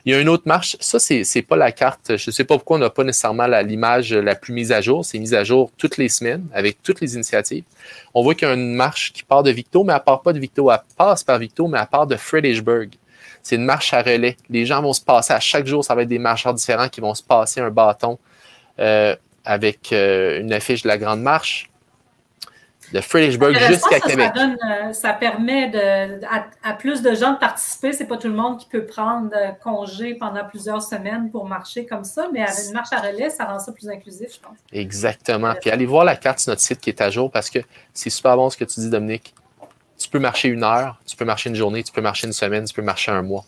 Il 0.05 0.13
y 0.13 0.15
a 0.15 0.19
une 0.19 0.29
autre 0.29 0.43
marche. 0.45 0.77
Ça, 0.79 0.99
c'est 0.99 1.23
n'est 1.35 1.41
pas 1.41 1.55
la 1.55 1.71
carte. 1.71 2.17
Je 2.17 2.29
ne 2.29 2.31
sais 2.31 2.43
pas 2.43 2.55
pourquoi 2.55 2.77
on 2.77 2.79
n'a 2.79 2.89
pas 2.89 3.03
nécessairement 3.03 3.47
l'image 3.47 4.13
la, 4.13 4.35
plus 4.35 4.53
mise 4.53 4.71
à 4.71 4.81
jour. 4.81 5.03
C'est 5.03 5.19
mise 5.19 5.33
à 5.33 5.43
jour 5.43 5.71
toutes 5.77 5.97
les 5.97 6.09
semaines 6.09 6.47
avec 6.53 6.81
toutes 6.83 7.01
les 7.01 7.15
initiatives. 7.15 7.63
On 8.13 8.23
voit 8.23 8.35
qu'il 8.35 8.47
y 8.47 8.51
a 8.51 8.53
une 8.53 8.75
marche 8.75 9.13
qui 9.13 9.23
part 9.23 9.43
de 9.43 9.51
Victo, 9.51 9.83
mais 9.83 9.93
elle 9.93 10.03
part 10.03 10.21
pas 10.21 10.33
de 10.33 10.39
Victo. 10.39 10.71
Elle 10.71 10.79
passe 10.97 11.23
par 11.23 11.39
Victo, 11.39 11.67
mais 11.67 11.79
elle 11.79 11.87
part 11.87 12.07
de 12.07 12.15
Fredericksburg. 12.15 12.89
C'est 13.43 13.55
une 13.55 13.65
marche 13.65 13.93
à 13.93 14.01
relais. 14.01 14.37
Les 14.49 14.65
gens 14.65 14.81
vont 14.81 14.93
se 14.93 15.01
passer 15.01 15.33
à 15.33 15.39
chaque 15.39 15.67
jour. 15.67 15.83
Ça 15.83 15.93
va 15.95 16.03
être 16.03 16.07
des 16.07 16.19
marcheurs 16.19 16.53
différents 16.53 16.89
qui 16.89 17.01
vont 17.01 17.13
se 17.13 17.23
passer 17.23 17.61
un 17.61 17.69
bâton 17.69 18.17
euh, 18.79 19.15
avec 19.43 19.93
euh, 19.93 20.41
une 20.41 20.51
affiche 20.51 20.83
de 20.83 20.87
la 20.87 20.97
grande 20.97 21.21
marche. 21.21 21.69
De 22.95 23.01
Fredericksburg 23.01 23.57
jusqu'à 23.67 23.99
Québec. 23.99 24.31
Euh, 24.37 24.93
ça, 24.93 25.11
permet 25.11 25.69
de, 25.69 26.25
à, 26.63 26.73
plus 26.73 27.01
de 27.01 27.13
gens 27.13 27.33
de 27.33 27.39
participer. 27.39 27.91
C'est 27.91 28.05
pas 28.05 28.15
tout 28.15 28.29
le 28.29 28.33
monde 28.33 28.57
qui 28.57 28.67
peut 28.67 28.85
prendre 28.85 29.31
congé 29.61 30.15
pendant 30.15 30.45
plusieurs 30.45 30.81
semaines 30.81 31.29
pour 31.29 31.45
marcher 31.45 31.85
comme 31.85 32.05
ça, 32.05 32.29
mais 32.31 32.41
avec 32.41 32.55
une 32.67 32.73
marche 32.73 32.93
à 32.93 33.01
relais, 33.01 33.29
ça 33.29 33.45
rend 33.45 33.59
ça 33.59 33.73
plus 33.73 33.89
inclusif, 33.89 34.35
je 34.35 34.39
pense. 34.39 34.57
Exactement. 34.71 35.53
Puis 35.59 35.69
allez 35.69 35.85
voir 35.85 36.05
la 36.05 36.15
carte 36.15 36.39
sur 36.39 36.51
notre 36.51 36.61
site 36.61 36.79
qui 36.79 36.89
est 36.89 37.01
à 37.01 37.09
jour 37.09 37.29
parce 37.29 37.49
que 37.49 37.59
c'est 37.93 38.09
super 38.09 38.37
bon 38.37 38.49
ce 38.49 38.55
que 38.55 38.63
tu 38.63 38.79
dis, 38.79 38.89
Dominique. 38.89 39.33
Tu 39.97 40.09
peux 40.09 40.19
marcher 40.19 40.49
une 40.49 40.63
heure, 40.63 40.99
tu 41.05 41.15
peux 41.15 41.25
marcher 41.25 41.49
une 41.49 41.55
journée, 41.55 41.83
tu 41.83 41.91
peux 41.91 42.01
marcher 42.01 42.27
une 42.27 42.33
semaine, 42.33 42.65
tu 42.65 42.73
peux 42.73 42.81
marcher 42.81 43.11
un 43.11 43.21
mois. 43.21 43.45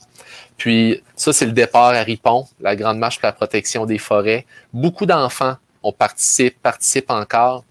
Puis 0.57 1.01
ça, 1.15 1.31
c'est 1.31 1.45
le 1.45 1.51
départ 1.51 1.89
à 1.89 2.01
Ripon, 2.01 2.47
la 2.59 2.75
grande 2.75 2.97
marche 2.97 3.19
pour 3.19 3.27
la 3.27 3.33
protection 3.33 3.85
des 3.85 3.97
forêts. 3.97 4.45
Beaucoup 4.73 5.05
d'enfants 5.05 5.55
ont 5.83 5.91
participé, 5.93 6.55
participent 6.61 7.11
encore. 7.11 7.63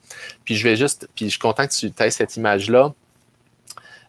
Puis 0.45 0.57
je 0.57 0.65
vais 0.67 0.77
juste, 0.77 1.09
puis 1.15 1.27
je 1.27 1.31
suis 1.31 1.39
content 1.39 1.67
que 1.67 1.73
tu 1.73 1.93
aies 1.99 2.11
cette 2.11 2.37
image-là. 2.37 2.93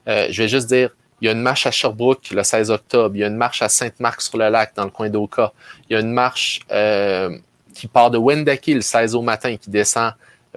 Euh, 0.08 0.28
je 0.30 0.44
vais 0.44 0.48
juste 0.48 0.68
dire, 0.68 0.92
il 1.22 1.26
y 1.26 1.30
a 1.30 1.32
une 1.32 1.42
marche 1.42 1.66
à 1.66 1.72
Sherbrooke 1.72 2.30
le 2.32 2.44
16 2.44 2.70
octobre, 2.72 3.16
il 3.16 3.20
y 3.20 3.24
a 3.24 3.28
une 3.28 3.36
marche 3.36 3.62
à 3.62 3.70
Sainte-Marc-sur-le-Lac 3.70 4.76
dans 4.76 4.86
le 4.86 4.92
coin 4.92 5.10
d'Oka, 5.10 5.52
il 5.90 5.94
y 5.94 5.96
a 5.96 6.00
une 6.00 6.12
marche 6.12 6.62
euh, 6.72 7.38
qui 7.74 7.88
part 7.88 8.12
de 8.12 8.18
Wendake 8.18 8.68
le 8.68 8.82
16 8.82 9.16
au 9.16 9.22
matin, 9.22 9.56
qui 9.58 9.70
descend 9.70 10.14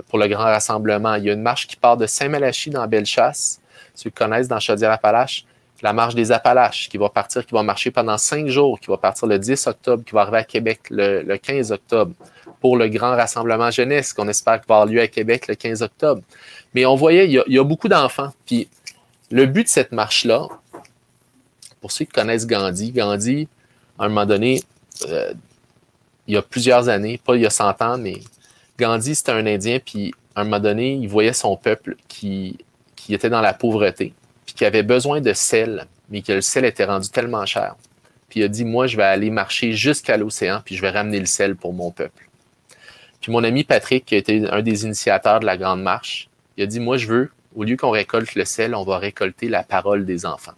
pour 0.08 0.18
le 0.18 0.28
grand 0.28 0.44
rassemblement. 0.44 1.14
Il 1.14 1.24
y 1.24 1.30
a 1.30 1.32
une 1.32 1.42
marche 1.42 1.66
qui 1.66 1.76
part 1.76 1.96
de 1.96 2.06
Saint-Malachie 2.06 2.70
dans 2.70 2.86
Bellechasse, 2.86 3.60
ceux 3.94 4.10
qui 4.10 4.16
connaissent 4.16 4.48
dans 4.48 4.60
Chaudière-Appalaches, 4.60 5.44
la 5.82 5.92
marche 5.92 6.14
des 6.14 6.32
Appalaches 6.32 6.88
qui 6.88 6.98
va 6.98 7.08
partir, 7.08 7.44
qui 7.46 7.54
va 7.54 7.62
marcher 7.62 7.90
pendant 7.90 8.18
cinq 8.18 8.48
jours, 8.48 8.78
qui 8.78 8.88
va 8.88 8.96
partir 8.96 9.26
le 9.26 9.38
10 9.38 9.66
octobre, 9.66 10.04
qui 10.04 10.12
va 10.12 10.22
arriver 10.22 10.38
à 10.38 10.44
Québec 10.44 10.80
le, 10.90 11.36
15 11.36 11.72
octobre 11.72 12.12
pour 12.60 12.76
le 12.76 12.88
grand 12.88 13.10
rassemblement 13.10 13.70
jeunesse 13.70 14.12
qu'on 14.12 14.28
espère 14.28 14.54
avoir 14.54 14.86
lieu 14.86 15.00
à 15.00 15.08
Québec 15.08 15.48
le 15.48 15.54
15 15.54 15.82
octobre. 15.82 16.22
Mais 16.74 16.84
on 16.84 16.94
voyait, 16.94 17.26
il 17.26 17.42
y 17.46 17.58
a, 17.58 17.64
beaucoup 17.64 17.88
d'enfants. 17.88 18.32
Puis 18.44 18.68
le 19.30 19.46
but 19.46 19.64
de 19.64 19.68
cette 19.68 19.92
marche-là, 19.92 20.48
pour 21.80 21.92
ceux 21.92 22.04
qui 22.04 22.12
connaissent 22.12 22.46
Gandhi, 22.46 22.92
Gandhi, 22.92 23.48
à 23.98 24.04
un 24.04 24.08
moment 24.08 24.26
donné, 24.26 24.62
euh, 25.08 25.32
il 26.26 26.34
y 26.34 26.36
a 26.36 26.42
plusieurs 26.42 26.90
années, 26.90 27.18
pas 27.18 27.36
il 27.36 27.42
y 27.42 27.46
a 27.46 27.50
100 27.50 27.80
ans, 27.80 27.98
mais 27.98 28.20
Gandhi, 28.78 29.14
c'était 29.14 29.32
un 29.32 29.46
Indien, 29.46 29.78
puis 29.84 30.12
à 30.34 30.42
un 30.42 30.44
moment 30.44 30.60
donné, 30.60 30.92
il 30.92 31.08
voyait 31.08 31.32
son 31.32 31.56
peuple 31.56 31.96
qui 32.08 32.58
était 33.08 33.30
dans 33.30 33.40
la 33.40 33.54
pauvreté 33.54 34.12
qui 34.60 34.66
avait 34.66 34.82
besoin 34.82 35.22
de 35.22 35.32
sel, 35.32 35.86
mais 36.10 36.20
que 36.20 36.32
le 36.32 36.42
sel 36.42 36.66
était 36.66 36.84
rendu 36.84 37.08
tellement 37.08 37.46
cher. 37.46 37.76
Puis 38.28 38.40
il 38.40 38.42
a 38.42 38.48
dit, 38.48 38.66
moi, 38.66 38.86
je 38.86 38.94
vais 38.94 39.04
aller 39.04 39.30
marcher 39.30 39.72
jusqu'à 39.72 40.18
l'océan, 40.18 40.60
puis 40.62 40.76
je 40.76 40.82
vais 40.82 40.90
ramener 40.90 41.18
le 41.18 41.24
sel 41.24 41.56
pour 41.56 41.72
mon 41.72 41.90
peuple. 41.90 42.28
Puis 43.22 43.32
mon 43.32 43.42
ami 43.42 43.64
Patrick, 43.64 44.04
qui 44.04 44.16
a 44.16 44.18
été 44.18 44.46
un 44.50 44.60
des 44.60 44.84
initiateurs 44.84 45.40
de 45.40 45.46
la 45.46 45.56
Grande 45.56 45.82
Marche, 45.82 46.28
il 46.58 46.64
a 46.64 46.66
dit, 46.66 46.78
moi, 46.78 46.98
je 46.98 47.06
veux, 47.06 47.30
au 47.56 47.64
lieu 47.64 47.78
qu'on 47.78 47.88
récolte 47.88 48.34
le 48.34 48.44
sel, 48.44 48.74
on 48.74 48.84
va 48.84 48.98
récolter 48.98 49.48
la 49.48 49.62
parole 49.62 50.04
des 50.04 50.26
enfants. 50.26 50.52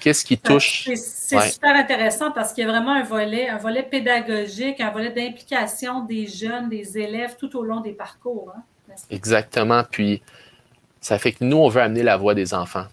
Qu'est-ce 0.00 0.24
qui 0.24 0.36
touche? 0.36 0.90
C'est 0.96 1.40
super 1.48 1.76
intéressant 1.76 2.32
parce 2.32 2.52
qu'il 2.52 2.66
y 2.66 2.68
a 2.68 2.70
vraiment 2.72 2.94
un 2.94 3.04
volet, 3.04 3.48
un 3.48 3.58
volet 3.58 3.84
pédagogique, 3.84 4.80
un 4.80 4.90
volet 4.90 5.10
d'implication 5.10 6.02
des 6.02 6.26
jeunes, 6.26 6.68
des 6.68 6.98
élèves 6.98 7.36
tout 7.38 7.56
au 7.56 7.62
long 7.62 7.78
des 7.78 7.92
parcours. 7.92 8.52
Hein, 8.56 8.62
Exactement. 9.08 9.84
Puis 9.88 10.20
ça 11.06 11.20
fait 11.20 11.30
que 11.30 11.44
nous, 11.44 11.56
on 11.56 11.68
veut 11.68 11.82
amener 11.82 12.02
la 12.02 12.16
voix 12.16 12.34
des 12.34 12.52
enfants. 12.52 12.86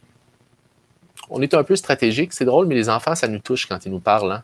On 1.32 1.42
est 1.42 1.56
un 1.56 1.64
peu 1.64 1.76
stratégique, 1.76 2.32
c'est 2.32 2.46
drôle, 2.46 2.68
mais 2.68 2.76
les 2.76 2.88
enfants, 2.88 3.16
ça 3.16 3.28
nous 3.28 3.40
touche 3.40 3.66
quand 3.66 3.84
ils 3.88 3.92
nous 3.92 4.00
parlent. 4.00 4.32
Hein. 4.32 4.44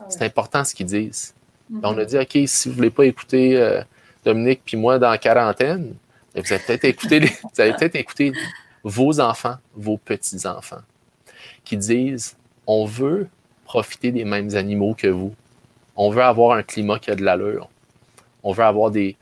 Ah 0.00 0.06
c'est 0.08 0.22
important 0.22 0.64
ce 0.64 0.74
qu'ils 0.74 0.86
disent. 0.86 1.32
Mm-hmm. 1.72 1.80
On 1.84 1.96
a 1.96 2.04
dit, 2.04 2.18
OK, 2.18 2.38
si 2.48 2.68
vous 2.68 2.72
ne 2.72 2.76
voulez 2.76 2.90
pas 2.90 3.06
écouter 3.06 3.56
euh, 3.56 3.82
Dominique 4.24 4.62
puis 4.64 4.76
moi 4.76 4.98
dans 4.98 5.10
la 5.10 5.18
quarantaine, 5.18 5.94
vous 6.34 6.52
allez 6.52 6.60
peut-être 6.66 6.84
écouter, 6.86 7.20
peut 7.56 7.90
écouter 7.94 8.32
vos 8.82 9.20
enfants, 9.20 9.58
vos 9.76 9.96
petits-enfants, 9.96 10.82
qui 11.64 11.76
disent, 11.76 12.36
on 12.66 12.84
veut 12.84 13.28
profiter 13.64 14.10
des 14.10 14.24
mêmes 14.24 14.56
animaux 14.56 14.94
que 14.94 15.06
vous. 15.06 15.36
On 15.94 16.10
veut 16.10 16.24
avoir 16.24 16.56
un 16.56 16.64
climat 16.64 16.98
qui 16.98 17.12
a 17.12 17.14
de 17.14 17.22
l'allure. 17.22 17.68
On 18.42 18.50
veut 18.50 18.64
avoir 18.64 18.90
des, 18.90 19.14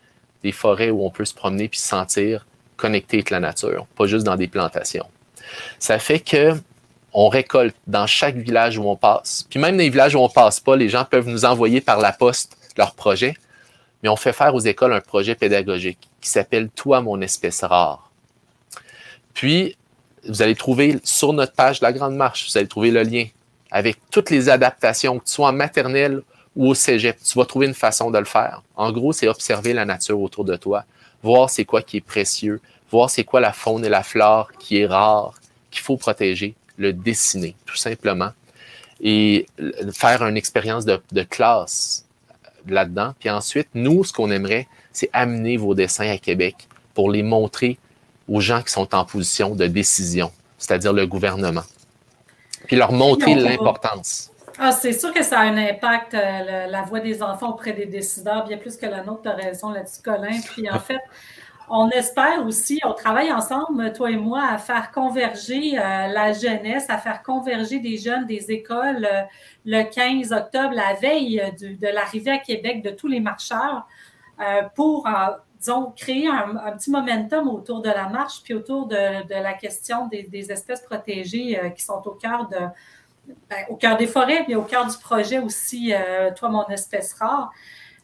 des 0.42 0.52
forêts 0.52 0.88
où 0.88 1.04
on 1.04 1.10
peut 1.10 1.26
se 1.26 1.34
promener 1.34 1.68
puis 1.68 1.78
se 1.78 1.88
sentir 1.88 2.46
connecté 2.76 3.18
avec 3.18 3.30
la 3.30 3.40
nature, 3.40 3.86
pas 3.96 4.06
juste 4.06 4.24
dans 4.24 4.36
des 4.36 4.48
plantations. 4.48 5.06
Ça 5.78 5.98
fait 5.98 6.20
que 6.20 6.54
on 7.18 7.28
récolte 7.28 7.74
dans 7.86 8.06
chaque 8.06 8.36
village 8.36 8.76
où 8.76 8.84
on 8.84 8.96
passe. 8.96 9.46
Puis 9.48 9.58
même 9.58 9.76
dans 9.76 9.82
les 9.82 9.88
villages 9.88 10.14
où 10.14 10.18
on 10.18 10.28
passe 10.28 10.60
pas, 10.60 10.76
les 10.76 10.90
gens 10.90 11.06
peuvent 11.06 11.28
nous 11.28 11.46
envoyer 11.46 11.80
par 11.80 11.98
la 11.98 12.12
poste 12.12 12.58
leurs 12.76 12.94
projets. 12.94 13.34
Mais 14.02 14.10
on 14.10 14.16
fait 14.16 14.34
faire 14.34 14.54
aux 14.54 14.60
écoles 14.60 14.92
un 14.92 15.00
projet 15.00 15.34
pédagogique 15.34 16.10
qui 16.20 16.28
s'appelle 16.28 16.68
Toi, 16.68 17.00
mon 17.00 17.20
espèce 17.22 17.64
rare. 17.64 18.10
Puis, 19.32 19.76
vous 20.28 20.42
allez 20.42 20.54
trouver 20.54 20.98
sur 21.04 21.32
notre 21.32 21.54
page 21.54 21.80
la 21.80 21.92
Grande 21.92 22.16
Marche, 22.16 22.50
vous 22.50 22.58
allez 22.58 22.68
trouver 22.68 22.90
le 22.90 23.02
lien 23.02 23.26
avec 23.70 23.96
toutes 24.10 24.30
les 24.30 24.48
adaptations, 24.48 25.18
que 25.18 25.24
tu 25.24 25.32
sois 25.32 25.48
en 25.48 25.52
maternelle 25.52 26.22
ou 26.54 26.68
au 26.68 26.74
cégep. 26.74 27.18
Tu 27.22 27.38
vas 27.38 27.46
trouver 27.46 27.66
une 27.66 27.74
façon 27.74 28.10
de 28.10 28.18
le 28.18 28.24
faire. 28.24 28.62
En 28.76 28.92
gros, 28.92 29.12
c'est 29.12 29.28
observer 29.28 29.72
la 29.72 29.84
nature 29.84 30.20
autour 30.20 30.44
de 30.44 30.56
toi 30.56 30.84
voir 31.22 31.50
c'est 31.50 31.64
quoi 31.64 31.82
qui 31.82 31.98
est 31.98 32.00
précieux, 32.00 32.60
voir 32.90 33.10
c'est 33.10 33.24
quoi 33.24 33.40
la 33.40 33.52
faune 33.52 33.84
et 33.84 33.88
la 33.88 34.02
flore 34.02 34.50
qui 34.58 34.78
est 34.78 34.86
rare, 34.86 35.34
qu'il 35.70 35.82
faut 35.82 35.96
protéger, 35.96 36.54
le 36.78 36.92
dessiner, 36.92 37.54
tout 37.64 37.76
simplement, 37.76 38.30
et 39.00 39.46
faire 39.92 40.22
une 40.22 40.36
expérience 40.36 40.84
de, 40.84 41.22
classe 41.22 42.04
là-dedans. 42.66 43.14
Puis 43.18 43.30
ensuite, 43.30 43.68
nous, 43.74 44.04
ce 44.04 44.12
qu'on 44.12 44.30
aimerait, 44.30 44.66
c'est 44.92 45.10
amener 45.12 45.56
vos 45.56 45.74
dessins 45.74 46.08
à 46.08 46.18
Québec 46.18 46.68
pour 46.94 47.10
les 47.10 47.22
montrer 47.22 47.78
aux 48.28 48.40
gens 48.40 48.62
qui 48.62 48.72
sont 48.72 48.94
en 48.94 49.04
position 49.04 49.54
de 49.54 49.66
décision, 49.66 50.32
c'est-à-dire 50.58 50.92
le 50.92 51.06
gouvernement, 51.06 51.64
puis 52.66 52.76
leur 52.76 52.92
montrer 52.92 53.34
l'importance. 53.34 54.30
Ah, 54.58 54.72
c'est 54.72 54.94
sûr 54.94 55.12
que 55.12 55.22
ça 55.22 55.40
a 55.40 55.42
un 55.44 55.56
impact, 55.58 56.14
euh, 56.14 56.66
la 56.66 56.82
voix 56.82 57.00
des 57.00 57.22
enfants 57.22 57.50
auprès 57.50 57.74
des 57.74 57.84
décideurs, 57.84 58.46
bien 58.46 58.56
plus 58.56 58.76
que 58.78 58.86
la 58.86 59.02
nôtre, 59.02 59.22
tu 59.22 59.28
as 59.28 59.34
raison 59.34 59.70
là-dessus, 59.70 60.00
Colin. 60.02 60.40
Puis 60.54 60.70
en 60.70 60.78
fait, 60.78 61.00
on 61.68 61.90
espère 61.90 62.42
aussi, 62.46 62.80
on 62.82 62.94
travaille 62.94 63.30
ensemble, 63.30 63.92
toi 63.92 64.10
et 64.10 64.16
moi, 64.16 64.42
à 64.50 64.56
faire 64.56 64.92
converger 64.92 65.78
euh, 65.78 66.06
la 66.08 66.32
jeunesse, 66.32 66.88
à 66.88 66.96
faire 66.96 67.22
converger 67.22 67.80
des 67.80 67.98
jeunes 67.98 68.24
des 68.24 68.50
écoles 68.50 69.06
euh, 69.12 69.22
le 69.66 69.82
15 69.82 70.32
octobre, 70.32 70.74
la 70.74 70.94
veille 70.94 71.42
de 71.60 71.88
l'arrivée 71.88 72.30
à 72.30 72.38
Québec 72.38 72.82
de 72.82 72.90
tous 72.90 73.08
les 73.08 73.20
marcheurs, 73.20 73.86
pour, 74.74 75.08
disons, 75.58 75.92
créer 75.96 76.28
un, 76.28 76.72
petit 76.72 76.90
momentum 76.90 77.48
autour 77.48 77.80
de 77.80 77.88
la 77.88 78.08
marche, 78.10 78.42
puis 78.44 78.52
autour 78.52 78.86
de, 78.86 79.28
la 79.30 79.54
question 79.54 80.08
des, 80.08 80.24
des 80.24 80.52
espèces 80.52 80.82
protégées 80.82 81.58
qui 81.74 81.82
sont 81.82 82.02
au 82.04 82.12
cœur 82.12 82.46
de 82.48 82.58
ben, 83.50 83.64
au 83.68 83.76
cœur 83.76 83.96
des 83.96 84.06
forêts, 84.06 84.44
mais 84.48 84.54
au 84.54 84.62
cœur 84.62 84.86
du 84.86 84.96
projet 84.98 85.38
aussi, 85.38 85.92
euh, 85.92 86.30
Toi, 86.34 86.48
mon 86.48 86.66
espèce 86.68 87.12
rare. 87.14 87.50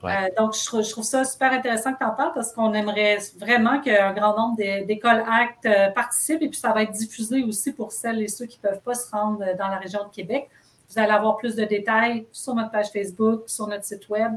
Euh, 0.05 0.09
donc, 0.37 0.55
je 0.57 0.91
trouve, 0.91 1.05
ça 1.05 1.25
super 1.25 1.53
intéressant 1.53 1.93
que 1.93 1.99
tu 1.99 2.05
en 2.05 2.11
parles 2.11 2.33
parce 2.35 2.53
qu'on 2.53 2.75
aimerait 2.75 3.19
vraiment 3.39 3.81
qu'un 3.81 4.13
grand 4.13 4.37
nombre 4.37 4.57
d'écoles 4.57 5.23
actes 5.31 5.65
euh, 5.67 5.91
participent 5.91 6.43
et 6.43 6.49
puis 6.49 6.59
ça 6.59 6.73
va 6.73 6.83
être 6.83 6.91
diffusé 6.91 7.45
aussi 7.45 7.73
pour 7.73 7.93
celles 7.93 8.21
et 8.21 8.27
ceux 8.27 8.47
qui 8.47 8.59
ne 8.65 8.69
peuvent 8.69 8.81
pas 8.81 8.95
se 8.95 9.09
rendre 9.13 9.39
dans 9.57 9.69
la 9.69 9.79
région 9.79 10.01
de 10.03 10.13
Québec. 10.13 10.51
Vous 10.89 10.99
allez 10.99 11.13
avoir 11.13 11.37
plus 11.37 11.55
de 11.55 11.65
détails 11.65 12.27
sur 12.33 12.53
notre 12.57 12.73
page 12.73 12.91
Facebook, 12.91 13.45
sur 13.47 13.69
notre 13.69 13.85
site 13.85 14.09
Web. 14.09 14.33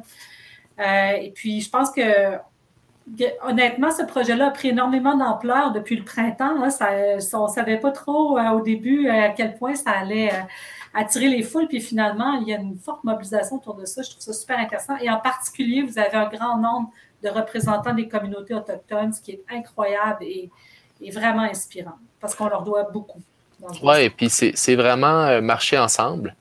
et 0.77 1.31
puis, 1.33 1.61
je 1.61 1.69
pense 1.69 1.89
que 1.89 2.37
honnêtement, 3.43 3.91
ce 3.91 4.03
projet-là 4.03 4.47
a 4.47 4.51
pris 4.51 4.69
énormément 4.69 5.15
d'ampleur 5.15 5.71
depuis 5.71 5.95
le 5.95 6.03
printemps. 6.03 6.63
Hein. 6.63 6.69
on 7.33 7.43
ne 7.43 7.51
savait 7.51 7.77
pas 7.77 7.91
trop 7.91 8.39
au 8.39 8.61
début 8.61 9.09
à 9.09 9.29
quel 9.29 9.57
point 9.57 9.75
ça 9.75 9.91
allait 9.91 10.31
attirer 10.93 11.27
les 11.27 11.43
foules. 11.43 11.67
Puis 11.67 11.81
finalement, 11.81 12.33
il 12.41 12.47
y 12.47 12.53
a 12.53 12.57
une 12.57 12.77
forte 12.77 13.03
mobilisation 13.03 13.57
autour 13.57 13.75
de 13.75 13.85
ça. 13.85 14.01
Je 14.01 14.09
trouve 14.09 14.21
ça 14.21 14.33
super 14.33 14.57
intéressant. 14.57 14.97
Et 14.97 15.09
en 15.09 15.19
particulier, 15.19 15.83
vous 15.83 15.99
avez 15.99 16.15
un 16.15 16.29
grand 16.29 16.57
nombre 16.57 16.89
de 17.23 17.29
représentants 17.29 17.93
des 17.93 18.07
communautés 18.07 18.53
autochtones, 18.53 19.13
ce 19.13 19.21
qui 19.21 19.31
est 19.31 19.43
incroyable 19.49 20.23
et, 20.23 20.49
vraiment 21.11 21.43
inspirant 21.43 21.99
parce 22.19 22.33
qu'on 22.33 22.47
leur 22.47 22.63
doit 22.63 22.83
beaucoup. 22.83 23.21
Oui, 23.83 24.01
et 24.01 24.09
puis 24.09 24.29
c'est 24.29 24.75
vraiment 24.75 25.25
euh, 25.25 25.41
marcher 25.41 25.77
ensemble. 25.77 26.35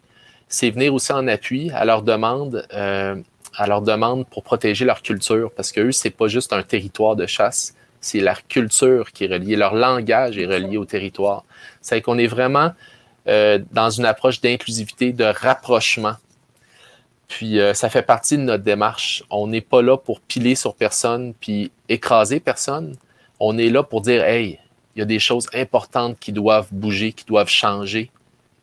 C'est 0.49 0.71
venir 0.71 0.95
aussi 0.95 1.13
en 1.13 1.27
appui 1.29 1.71
à 1.73 1.85
leur 1.85 2.03
demande. 2.03 2.67
Euh, 2.73 3.17
à 3.57 3.67
leur 3.67 3.83
demande 3.83 4.27
pour 4.27 4.43
protéger 4.43 4.85
leur 4.85 5.03
culture, 5.03 5.51
parce 5.53 5.73
que 5.73 5.81
eux, 5.81 5.93
c'est 5.93 6.11
pas 6.11 6.29
juste 6.29 6.53
un 6.53 6.63
territoire 6.63 7.17
de 7.17 7.27
chasse, 7.27 7.75
c'est 8.01 8.21
leur 8.21 8.47
culture 8.47 9.13
qui 9.13 9.25
est 9.25 9.29
reliée, 9.29 9.57
leur 9.57 9.75
langage 9.75 10.37
est 10.39 10.47
relié 10.47 10.77
au 10.77 10.85
territoire. 10.85 11.45
C'est 11.81 12.03
qu'on 12.03 12.19
est 12.19 12.27
vraiment 12.27 12.73
euh, 13.27 13.59
dans 13.73 13.89
une 13.89 14.05
approche 14.05 14.41
d'inclusivité, 14.41 15.13
de 15.13 15.25
rapprochement. 15.25 16.17
Puis 17.29 17.59
euh, 17.59 17.73
ça 17.73 17.89
fait 17.89 18.03
partie 18.03 18.37
de 18.37 18.43
notre 18.43 18.63
démarche. 18.63 19.25
On 19.31 19.47
n'est 19.47 19.63
pas 19.63 19.81
là 19.81 19.97
pour 19.97 20.21
piler 20.21 20.55
sur 20.55 20.75
personne 20.75 21.33
puis 21.41 21.73
écraser 21.89 22.41
personne. 22.41 22.97
On 23.41 23.57
est 23.57 23.71
là 23.71 23.83
pour 23.83 24.03
dire 24.03 24.23
hey, 24.25 24.59
il 24.95 24.99
y 24.99 25.03
a 25.03 25.07
des 25.07 25.19
choses 25.19 25.47
importantes 25.55 26.19
qui 26.21 26.33
doivent 26.33 26.69
bouger, 26.71 27.13
qui 27.13 27.25
doivent 27.25 27.49
changer. 27.49 28.11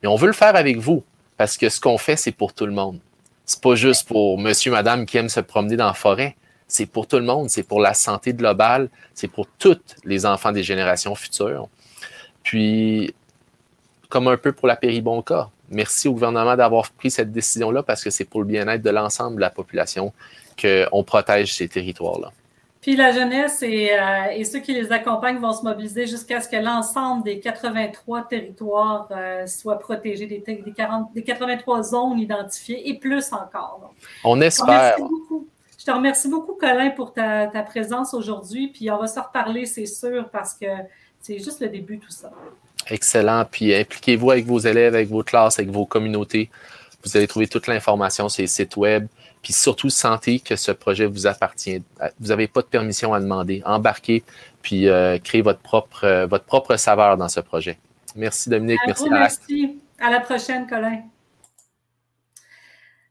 Et 0.04 0.08
on 0.08 0.16
veut 0.16 0.28
le 0.28 0.34
faire 0.34 0.56
avec 0.56 0.78
vous 0.78 1.04
parce 1.38 1.58
que 1.58 1.70
ce 1.70 1.80
qu'on 1.80 1.98
fait, 1.98 2.16
c'est 2.16 2.32
pour 2.32 2.54
tout 2.54 2.68
le 2.68 2.72
monde. 2.72 3.00
C'est 3.46 3.62
pas 3.62 3.76
juste 3.76 4.08
pour 4.08 4.38
monsieur, 4.38 4.72
madame 4.72 5.06
qui 5.06 5.18
aime 5.18 5.30
se 5.30 5.40
promener 5.40 5.76
dans 5.76 5.88
la 5.88 5.94
forêt. 5.94 6.36
c'est 6.68 6.86
pour 6.86 7.06
tout 7.06 7.18
le 7.18 7.24
monde, 7.24 7.50
c'est 7.50 7.64
pour 7.64 7.82
la 7.82 7.94
santé 7.94 8.34
globale, 8.34 8.90
c'est 9.14 9.28
pour 9.28 9.46
tous 9.60 9.82
les 10.06 10.26
enfants 10.26 10.54
des 10.54 10.64
générations 10.64 11.16
futures. 11.16 11.68
Puis, 12.44 13.14
comme 14.10 14.28
un 14.28 14.38
peu 14.38 14.54
pour 14.54 14.68
la 14.68 14.78
Péribonca, 14.78 15.50
merci 15.70 16.08
au 16.08 16.14
gouvernement 16.14 16.56
d'avoir 16.56 16.90
pris 16.92 17.12
cette 17.12 17.32
décision-là 17.32 17.84
parce 17.84 18.04
que 18.04 18.10
c'est 18.10 18.26
pour 18.26 18.42
le 18.42 18.48
bien-être 18.48 18.82
de 18.82 18.90
l'ensemble 18.90 19.36
de 19.36 19.42
la 19.42 19.50
population 19.50 20.14
qu'on 20.62 21.04
protège 21.04 21.54
ces 21.54 21.68
territoires-là. 21.68 22.32
Puis 22.82 22.96
la 22.96 23.12
jeunesse 23.12 23.62
et, 23.62 23.92
euh, 23.94 24.32
et, 24.36 24.44
ceux 24.44 24.60
qui 24.60 24.74
les 24.74 24.92
accompagnent 24.92 25.38
vont 25.38 25.54
se 25.54 25.62
mobiliser 25.62 26.08
jusqu'à 26.08 26.42
ce 26.42 26.50
que 26.50 26.56
l'ensemble 26.56 27.24
des 27.24 27.40
83 27.40 28.28
territoires 28.28 29.08
euh, 29.12 29.46
soient 29.46 29.78
protégés, 29.78 30.26
des, 30.26 30.40
des, 30.40 30.74
40, 30.76 31.14
des, 31.14 31.22
83 31.24 31.84
zones 31.84 32.20
identifiées 32.20 32.90
et 32.90 32.98
plus 32.98 33.32
encore. 33.34 33.94
on 34.24 34.42
espère. 34.42 34.96
Je 35.78 35.86
te 35.86 35.92
remercie 35.92 36.28
beaucoup, 36.28 36.54
Colin, 36.54 36.90
pour 36.92 37.14
ta, 37.14 37.48
ta 37.48 37.62
présence 37.62 38.16
aujourd'hui. 38.16 38.68
Puis 38.68 38.90
on 38.90 38.98
va 38.98 39.08
se 39.08 39.20
reparler, 39.20 39.66
c'est 39.68 39.86
sûr, 39.86 40.30
parce 40.30 40.56
que 40.56 40.68
c'est 41.20 41.38
juste 41.38 41.60
le 41.62 41.70
début, 41.70 42.00
tout 42.00 42.12
ça. 42.12 42.32
Excellent. 42.88 43.46
Puis 43.50 43.76
impliquez-vous 43.76 44.32
avec 44.32 44.46
vos 44.46 44.60
élèves, 44.60 44.96
avec 44.96 45.10
vos 45.10 45.24
classes, 45.24 45.60
avec 45.60 45.72
vos 45.72 45.86
communautés. 45.86 46.50
Vous 47.04 47.16
allez 47.16 47.28
trouver 47.28 47.48
toute 47.48 47.68
l'information 47.68 48.28
sur 48.28 48.42
les 48.42 48.48
sites 48.48 48.76
web. 48.76 49.08
Puis 49.42 49.54
surtout, 49.54 49.90
sentez 49.90 50.40
que 50.40 50.56
ce 50.56 50.72
projet 50.72 51.06
vous 51.06 51.26
appartient. 51.26 51.82
Vous 52.20 52.28
n'avez 52.28 52.48
pas 52.48 52.62
de 52.62 52.68
permission 52.68 53.14
à 53.14 53.20
demander. 53.20 53.64
Embarquez, 53.66 54.24
puis 54.62 54.88
euh, 54.88 55.18
créez 55.18 55.42
votre 55.42 55.60
propre, 55.60 56.04
euh, 56.04 56.28
votre 56.28 56.46
propre 56.46 56.76
saveur 56.76 57.18
dans 57.18 57.30
ce 57.30 57.40
projet. 57.40 57.80
Merci 58.16 58.50
Dominique. 58.50 58.80
merci. 58.86 59.10
merci. 59.10 59.80
À 60.00 60.12
la 60.12 60.20
prochaine, 60.20 60.68
Colin. 60.68 61.02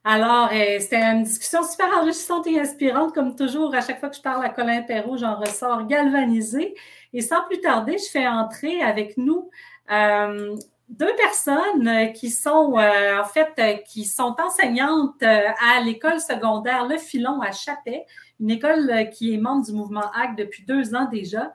Alors, 0.03 0.49
euh, 0.51 0.79
c'était 0.79 1.01
une 1.01 1.23
discussion 1.23 1.63
super 1.63 1.87
enrichissante 1.97 2.47
et 2.47 2.59
inspirante. 2.59 3.13
Comme 3.13 3.35
toujours, 3.35 3.75
à 3.75 3.81
chaque 3.81 3.99
fois 3.99 4.09
que 4.09 4.15
je 4.15 4.21
parle 4.21 4.43
à 4.43 4.49
Colin 4.49 4.81
Perrault, 4.81 5.17
j'en 5.17 5.35
ressors 5.35 5.85
galvanisé. 5.85 6.75
Et 7.13 7.21
sans 7.21 7.43
plus 7.45 7.59
tarder, 7.59 7.97
je 7.97 8.09
fais 8.09 8.27
entrer 8.27 8.81
avec 8.81 9.17
nous 9.17 9.49
deux 10.91 11.15
personnes 11.15 11.87
euh, 11.87 12.07
qui 12.07 12.29
sont 12.29 12.77
euh, 12.77 13.21
en 13.21 13.23
fait 13.23 13.53
euh, 13.59 13.77
qui 13.87 14.05
sont 14.05 14.35
enseignantes 14.39 15.23
à 15.23 15.79
l'école 15.83 16.19
secondaire 16.19 16.85
Le 16.85 16.97
Filon 16.97 17.41
à 17.41 17.51
Chapet, 17.51 18.05
une 18.39 18.51
école 18.51 19.09
qui 19.11 19.33
est 19.33 19.37
membre 19.37 19.65
du 19.65 19.71
mouvement 19.71 20.11
ACT 20.13 20.37
depuis 20.37 20.63
deux 20.65 20.93
ans 20.93 21.07
déjà. 21.11 21.53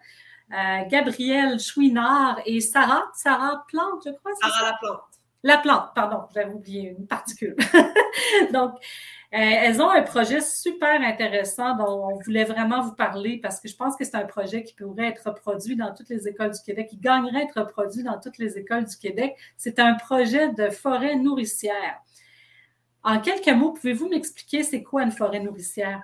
Gabrielle 0.88 1.58
Chouinard 1.58 2.40
et 2.46 2.60
Sarah, 2.60 3.02
Sarah 3.14 3.64
Plante, 3.66 4.02
je 4.06 4.12
crois. 4.12 4.30
Sarah 4.40 4.70
La 4.70 4.76
Plante. 4.80 5.05
La 5.46 5.58
plante, 5.58 5.94
pardon, 5.94 6.24
j'avais 6.34 6.52
oublié 6.52 6.96
une 6.98 7.06
particule. 7.06 7.54
Donc, 8.52 8.72
euh, 8.72 9.38
elles 9.38 9.80
ont 9.80 9.88
un 9.88 10.02
projet 10.02 10.40
super 10.40 11.00
intéressant 11.00 11.76
dont 11.76 12.10
on 12.10 12.18
voulait 12.18 12.42
vraiment 12.42 12.82
vous 12.82 12.96
parler 12.96 13.38
parce 13.40 13.60
que 13.60 13.68
je 13.68 13.76
pense 13.76 13.94
que 13.94 14.04
c'est 14.04 14.16
un 14.16 14.24
projet 14.24 14.64
qui 14.64 14.74
pourrait 14.74 15.06
être 15.06 15.28
reproduit 15.28 15.76
dans 15.76 15.94
toutes 15.94 16.08
les 16.08 16.26
écoles 16.26 16.50
du 16.50 16.60
Québec, 16.66 16.88
qui 16.88 16.96
gagnerait 16.96 17.38
à 17.38 17.42
être 17.42 17.60
reproduit 17.60 18.02
dans 18.02 18.18
toutes 18.18 18.38
les 18.38 18.58
écoles 18.58 18.86
du 18.86 18.96
Québec. 18.96 19.36
C'est 19.56 19.78
un 19.78 19.94
projet 19.94 20.52
de 20.52 20.68
forêt 20.68 21.14
nourricière. 21.14 22.00
En 23.04 23.20
quelques 23.20 23.46
mots, 23.46 23.70
pouvez-vous 23.70 24.08
m'expliquer 24.08 24.64
c'est 24.64 24.82
quoi 24.82 25.04
une 25.04 25.12
forêt 25.12 25.38
nourricière? 25.38 26.02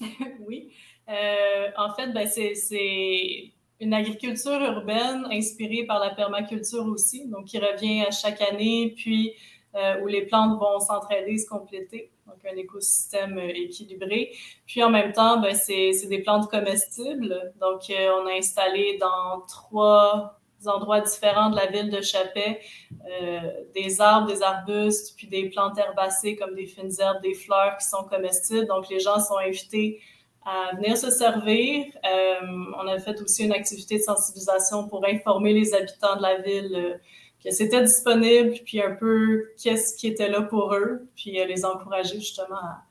oui. 0.46 0.72
Euh, 1.08 1.66
en 1.76 1.92
fait, 1.94 2.12
ben, 2.12 2.28
c'est 2.28 3.52
une 3.82 3.94
agriculture 3.94 4.60
urbaine 4.60 5.26
inspirée 5.32 5.84
par 5.84 5.98
la 5.98 6.10
permaculture 6.10 6.86
aussi, 6.86 7.26
donc 7.26 7.46
qui 7.46 7.58
revient 7.58 8.02
à 8.02 8.12
chaque 8.12 8.40
année, 8.40 8.94
puis 8.96 9.34
euh, 9.74 10.00
où 10.02 10.06
les 10.06 10.26
plantes 10.26 10.58
vont 10.60 10.78
s'entraider, 10.78 11.36
se 11.36 11.48
compléter. 11.48 12.12
Donc, 12.26 12.36
un 12.44 12.56
écosystème 12.56 13.38
euh, 13.38 13.48
équilibré. 13.48 14.32
Puis, 14.66 14.84
en 14.84 14.90
même 14.90 15.12
temps, 15.12 15.40
ben, 15.40 15.54
c'est 15.54 16.06
des 16.08 16.20
plantes 16.20 16.48
comestibles. 16.48 17.52
Donc, 17.60 17.90
euh, 17.90 18.10
on 18.20 18.26
a 18.26 18.34
installé 18.34 18.98
dans 18.98 19.40
trois 19.48 20.38
endroits 20.64 21.00
différents 21.00 21.50
de 21.50 21.56
la 21.56 21.66
ville 21.66 21.90
de 21.90 22.00
Chapet 22.02 22.60
des 23.74 24.00
arbres, 24.00 24.28
des 24.28 24.42
arbustes, 24.42 25.16
puis 25.16 25.26
des 25.26 25.48
plantes 25.50 25.76
herbacées 25.76 26.36
comme 26.36 26.54
des 26.54 26.66
fines 26.66 26.92
herbes, 27.00 27.20
des 27.20 27.34
fleurs 27.34 27.76
qui 27.78 27.88
sont 27.88 28.04
comestibles. 28.04 28.68
Donc, 28.68 28.88
les 28.88 29.00
gens 29.00 29.18
sont 29.18 29.38
invités 29.38 30.00
à 30.44 30.74
venir 30.76 30.96
se 30.96 31.10
servir. 31.10 31.86
on 32.04 32.86
a 32.86 32.98
fait 32.98 33.20
aussi 33.20 33.44
une 33.44 33.52
activité 33.52 33.98
de 33.98 34.02
sensibilisation 34.02 34.88
pour 34.88 35.06
informer 35.06 35.52
les 35.52 35.74
habitants 35.74 36.16
de 36.16 36.22
la 36.22 36.38
ville 36.38 37.00
que 37.44 37.50
c'était 37.50 37.82
disponible, 37.82 38.54
puis 38.64 38.80
un 38.80 38.92
peu 38.92 39.50
qu'est-ce 39.60 39.96
qui 39.96 40.06
était 40.06 40.28
là 40.28 40.42
pour 40.42 40.74
eux, 40.74 41.08
puis 41.16 41.32
les 41.32 41.64
encourager 41.64 42.20
justement 42.20 42.56
à, 42.56 42.84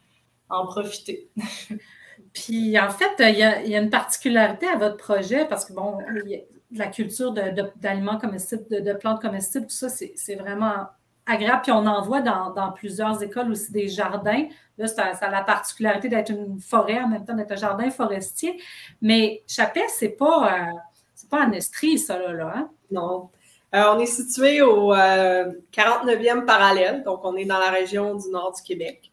en 0.49 0.65
profiter. 0.65 1.29
puis 2.33 2.77
en 2.79 2.89
fait, 2.89 3.11
il 3.19 3.37
y, 3.37 3.43
a, 3.43 3.79
une 3.79 3.89
particularité 3.89 4.67
à 4.67 4.77
votre 4.77 4.97
projet 4.97 5.45
parce 5.45 5.65
que, 5.65 5.73
bon, 5.73 5.99
la 6.73 6.87
culture 6.87 7.33
d'aliments 7.33 8.17
comestibles, 8.17 8.65
de, 8.69 8.93
plantes 8.93 9.21
comestibles, 9.21 9.67
tout 9.67 9.75
ça, 9.75 9.89
c'est 9.89 10.35
vraiment 10.35 10.87
agréable. 11.25 11.61
Puis 11.63 11.71
on 11.71 11.85
en 11.85 12.01
voit 12.01 12.21
dans, 12.21 12.71
plusieurs 12.73 13.21
écoles 13.21 13.51
aussi 13.51 13.71
des 13.71 13.87
jardins. 13.87 14.45
Là, 14.77 14.87
ça, 14.87 15.11
a 15.19 15.29
la 15.29 15.43
particularité 15.43 16.09
d'être 16.09 16.31
une 16.31 16.59
forêt 16.59 16.99
en 16.99 17.07
même 17.07 17.25
temps 17.25 17.35
d'être 17.35 17.51
un 17.51 17.57
jardin 17.57 17.89
forestier. 17.89 18.61
Mais 19.01 19.43
Chapet, 19.47 19.87
c'est 19.89 20.09
pas, 20.09 20.53
euh, 20.53 21.27
pas 21.29 21.45
en 21.45 21.51
Estrie, 21.51 21.99
ça, 21.99 22.17
là, 22.17 22.33
là 22.33 22.53
hein? 22.55 22.69
Non. 22.89 23.29
Euh, 23.73 23.83
on 23.95 23.99
est 23.99 24.05
situé 24.05 24.61
au 24.61 24.93
49e 24.93 26.39
euh, 26.39 26.41
parallèle, 26.45 27.03
donc 27.03 27.23
on 27.23 27.37
est 27.37 27.45
dans 27.45 27.59
la 27.59 27.69
région 27.69 28.15
du 28.15 28.29
nord 28.29 28.53
du 28.53 28.61
Québec. 28.61 29.11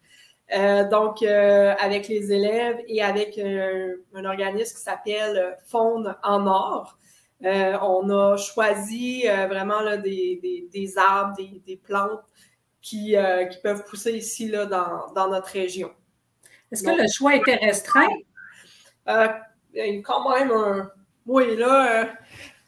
Donc, 0.91 1.21
avec 1.21 2.07
les 2.07 2.33
élèves 2.33 2.79
et 2.87 3.03
avec 3.03 3.39
un 3.39 4.25
organisme 4.25 4.75
qui 4.75 4.81
s'appelle 4.81 5.55
Faune 5.67 6.15
en 6.23 6.47
Or, 6.47 6.97
on 7.41 8.09
a 8.09 8.37
choisi 8.37 9.23
vraiment 9.23 9.81
là, 9.81 9.97
des, 9.97 10.69
des, 10.71 10.97
arbres, 10.97 11.35
des, 11.37 11.77
plantes 11.77 12.21
qui, 12.81 13.15
qui, 13.51 13.57
peuvent 13.63 13.83
pousser 13.85 14.11
ici 14.13 14.49
là, 14.49 14.65
dans, 14.65 15.11
dans 15.13 15.29
notre 15.29 15.47
région. 15.49 15.91
Est-ce 16.71 16.83
que 16.83 17.01
le 17.01 17.07
choix 17.07 17.35
était 17.35 17.55
restreint? 17.55 18.07
quand 19.05 20.29
même 20.35 20.51
un. 20.51 20.91
Oui, 21.25 21.55
là, 21.55 22.09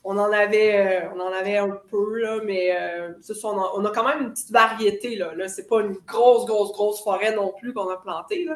on 0.04 0.18
en 0.18 0.32
avait, 0.32 1.04
euh, 1.04 1.10
on 1.16 1.20
en 1.20 1.32
avait 1.32 1.58
un 1.58 1.80
peu, 1.90 2.20
là, 2.20 2.40
mais 2.44 2.76
euh, 2.76 3.14
on, 3.44 3.86
a, 3.86 3.92
quand 3.92 4.04
même 4.04 4.24
une 4.24 4.32
petite 4.32 4.52
variété. 4.52 5.16
Là, 5.16 5.34
là 5.36 5.48
c'est 5.48 5.68
pas 5.68 5.82
une 5.82 5.96
grosse, 6.08 6.46
grosse, 6.46 6.72
grosse 6.72 7.04
forêt 7.04 7.36
non 7.36 7.54
plus 7.60 7.74
qu'on 7.74 7.90
a 7.90 7.98
plantée, 7.98 8.48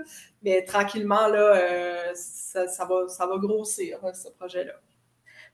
mais 0.43 0.63
tranquillement, 0.63 1.28
là, 1.28 1.56
euh, 1.56 2.12
ça, 2.15 2.86
va, 2.86 3.08
ça 3.08 3.28
va 3.28 3.38
grossir, 3.38 3.99
ce 4.13 4.30
projet-là. 4.30 4.73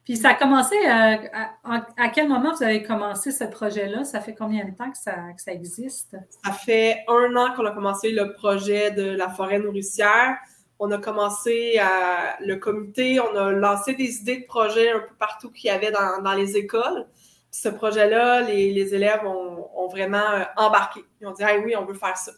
Puis 0.04 0.18
ça 0.18 0.30
a 0.30 0.34
commencé, 0.34 0.76
à, 0.88 2.10
quel 2.14 2.28
moment 2.28 2.54
vous 2.54 2.64
avez 2.64 2.82
commencé 2.84 3.32
ce 3.32 3.44
projet-là? 3.44 4.04
Ça 4.04 4.20
fait 4.20 4.34
combien 4.34 4.66
de 4.66 4.72
temps 4.72 4.90
que 4.92 4.98
ça, 4.98 5.14
que 5.36 5.42
ça 5.42 5.54
existe? 5.54 6.18
Ça 6.44 6.52
fait 6.52 7.04
un 7.08 7.36
an 7.36 7.54
qu'on 7.56 7.66
a 7.66 7.72
commencé 7.72 8.12
le 8.12 8.34
projet 8.34 8.92
de 8.92 9.04
la 9.04 9.30
forêt 9.30 9.60
nourricière 9.60 10.38
on 10.84 10.90
a 10.90 10.98
commencé 10.98 11.78
à, 11.78 12.38
le 12.40 12.56
comité, 12.56 13.20
on 13.20 13.36
a 13.36 13.52
lancé 13.52 13.94
des 13.94 14.18
idées 14.18 14.40
de 14.40 14.46
projets 14.48 14.92
un 14.92 15.00
peu 15.00 15.14
partout 15.20 15.52
qu'il 15.52 15.68
y 15.68 15.70
avait 15.70 15.92
dans, 15.92 16.34
les 16.34 16.58
écoles. 16.58 17.06
ce 17.52 17.70
projet-là, 17.70 18.42
les, 18.42 18.95
élèves 18.95 19.24
ont, 19.24 19.88
vraiment 19.89 20.18
euh, 20.18 20.43
embarqué. 20.58 21.02
Ils 21.20 21.28
ont 21.28 21.34
dit 21.34 21.43
oui, 21.64 21.76
on 21.76 21.86
veut 21.86 21.93
faire 21.93 22.18
ça. 22.18 22.32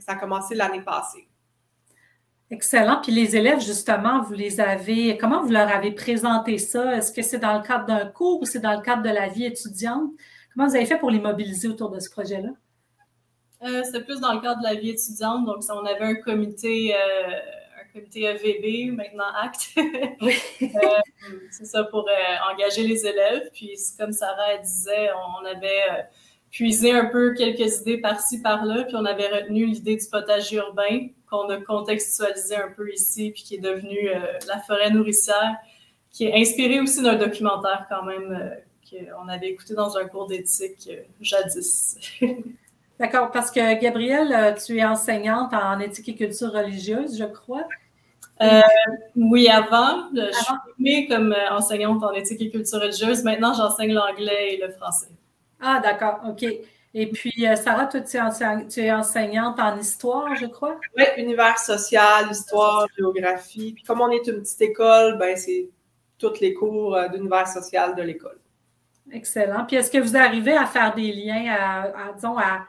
ça 0.00 0.12
a 0.12 0.16
commencé 0.16 0.56
l'année 0.56 0.80
passée. 0.80 1.28
Excellent. 2.50 3.00
Puis 3.00 3.12
les 3.12 3.36
élèves, 3.36 3.60
justement, 3.60 4.22
vous 4.22 4.32
les 4.32 4.60
avez, 4.60 5.16
comment 5.16 5.42
vous 5.42 5.52
leur 5.52 5.68
avez 5.68 5.92
présenté 5.92 6.58
ça? 6.58 6.96
Est-ce 6.96 7.12
que 7.12 7.22
c'est 7.22 7.38
dans 7.38 7.56
le 7.56 7.62
cadre 7.62 7.86
d'un 7.86 8.06
cours 8.06 8.42
ou 8.42 8.44
c'est 8.44 8.58
dans 8.58 8.74
le 8.74 8.82
cadre 8.82 9.02
de 9.02 9.08
la 9.08 9.28
vie 9.28 9.44
étudiante? 9.44 10.10
Comment 10.52 10.66
vous 10.66 10.74
avez 10.74 10.86
fait 10.86 10.98
pour 10.98 11.12
les 11.12 11.20
mobiliser 11.20 11.68
autour 11.68 11.90
de 11.90 12.00
ce 12.00 12.10
projet-là? 12.10 12.48
Euh, 13.62 13.82
c'est 13.84 14.04
plus 14.04 14.20
dans 14.20 14.32
le 14.32 14.40
cadre 14.40 14.58
de 14.60 14.64
la 14.64 14.74
vie 14.74 14.90
étudiante. 14.90 15.46
Donc, 15.46 15.62
on 15.68 15.86
avait 15.86 16.04
un 16.04 16.14
comité, 16.16 16.92
euh, 16.94 17.36
un 17.82 17.92
comité 17.92 18.24
EVB, 18.24 18.96
maintenant 18.96 19.32
ACT. 19.42 19.78
Euh, 20.62 21.36
c'est 21.50 21.66
ça 21.66 21.84
pour 21.84 22.08
engager 22.50 22.82
les 22.82 23.06
élèves. 23.06 23.50
Puis, 23.52 23.74
comme 23.98 24.12
Sarah 24.12 24.56
disait, 24.58 25.10
on 25.12 25.44
avait 25.44 26.08
puisé 26.50 26.92
un 26.92 27.06
peu 27.06 27.34
quelques 27.34 27.80
idées 27.80 27.98
par-ci, 27.98 28.40
par-là. 28.40 28.84
Puis, 28.84 28.96
on 28.96 29.04
avait 29.04 29.28
retenu 29.28 29.66
l'idée 29.66 29.96
du 29.96 30.06
potager 30.10 30.56
urbain 30.56 31.08
qu'on 31.30 31.48
a 31.48 31.58
contextualisé 31.58 32.56
un 32.56 32.68
peu 32.68 32.92
ici, 32.92 33.30
puis 33.30 33.42
qui 33.42 33.54
est 33.56 33.60
devenu 33.60 34.10
la 34.48 34.58
forêt 34.60 34.90
nourricière, 34.90 35.56
qui 36.10 36.26
est 36.26 36.34
inspiré 36.40 36.80
aussi 36.80 37.02
d'un 37.02 37.16
documentaire 37.16 37.86
quand 37.88 38.02
même 38.02 38.56
qu'on 38.88 39.28
avait 39.28 39.48
écouté 39.48 39.74
dans 39.74 39.96
un 39.96 40.06
cours 40.06 40.26
d'éthique 40.26 40.90
jadis. 41.20 41.96
D'accord, 43.00 43.30
parce 43.30 43.50
que 43.50 43.80
Gabrielle, 43.80 44.30
euh, 44.30 44.52
tu 44.52 44.76
es 44.76 44.84
enseignante 44.84 45.54
en 45.54 45.80
éthique 45.80 46.10
et 46.10 46.14
culture 46.16 46.52
religieuse, 46.52 47.18
je 47.18 47.24
crois. 47.24 47.66
Euh, 48.42 48.60
oui, 49.16 49.48
avant, 49.48 50.10
je 50.14 50.30
suis 50.78 51.08
comme 51.08 51.32
euh, 51.32 51.50
enseignante 51.50 52.02
en 52.04 52.12
éthique 52.12 52.42
et 52.42 52.50
culture 52.50 52.78
religieuse. 52.78 53.24
Maintenant, 53.24 53.54
j'enseigne 53.54 53.94
l'anglais 53.94 54.54
et 54.54 54.56
le 54.58 54.70
français. 54.72 55.08
Ah, 55.62 55.80
d'accord, 55.82 56.20
OK. 56.28 56.44
Et 56.92 57.10
puis, 57.10 57.46
euh, 57.46 57.54
Sarah, 57.54 57.86
toi, 57.86 58.00
tu 58.00 58.80
es, 58.80 58.92
enseignante 58.92 59.60
en 59.60 59.78
histoire, 59.78 60.34
je 60.34 60.46
crois? 60.46 60.78
Oui, 60.96 61.04
univers 61.18 61.58
social, 61.58 62.30
histoire, 62.30 62.86
géographie. 62.96 63.72
Puis 63.72 63.84
comme 63.84 64.00
on 64.00 64.10
est 64.10 64.26
une 64.26 64.40
petite 64.40 64.60
école, 64.62 65.16
ben 65.18 65.36
c'est 65.36 65.68
tous 66.18 66.40
les 66.40 66.52
cours 66.52 66.96
euh, 66.96 67.08
d'univers 67.08 67.46
social 67.46 67.94
de 67.94 68.02
l'école. 68.02 68.38
Excellent. 69.12 69.64
Puis 69.66 69.76
est-ce 69.76 69.90
que 69.90 69.98
vous 69.98 70.16
arrivez 70.16 70.56
à 70.56 70.66
faire 70.66 70.94
des 70.94 71.12
liens, 71.12 71.46
à, 71.48 72.12
disons, 72.14 72.36
à, 72.38 72.66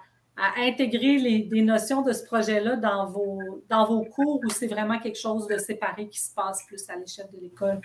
intégrer 0.58 1.18
les, 1.18 1.40
des 1.40 1.62
notions 1.62 2.02
de 2.02 2.14
ce 2.14 2.24
projet-là 2.24 2.76
dans 2.76 3.06
vos, 3.06 3.64
dans 3.70 3.86
vos 3.86 4.04
cours 4.06 4.42
ou 4.44 4.50
c'est 4.50 4.66
vraiment 4.66 4.98
quelque 4.98 5.20
chose 5.20 5.46
de 5.46 5.58
séparé 5.58 6.08
qui 6.08 6.20
se 6.20 6.34
passe 6.34 6.66
plus 6.66 6.90
à 6.90 6.96
l'échelle 6.96 7.28
de 7.32 7.40
l'école? 7.40 7.80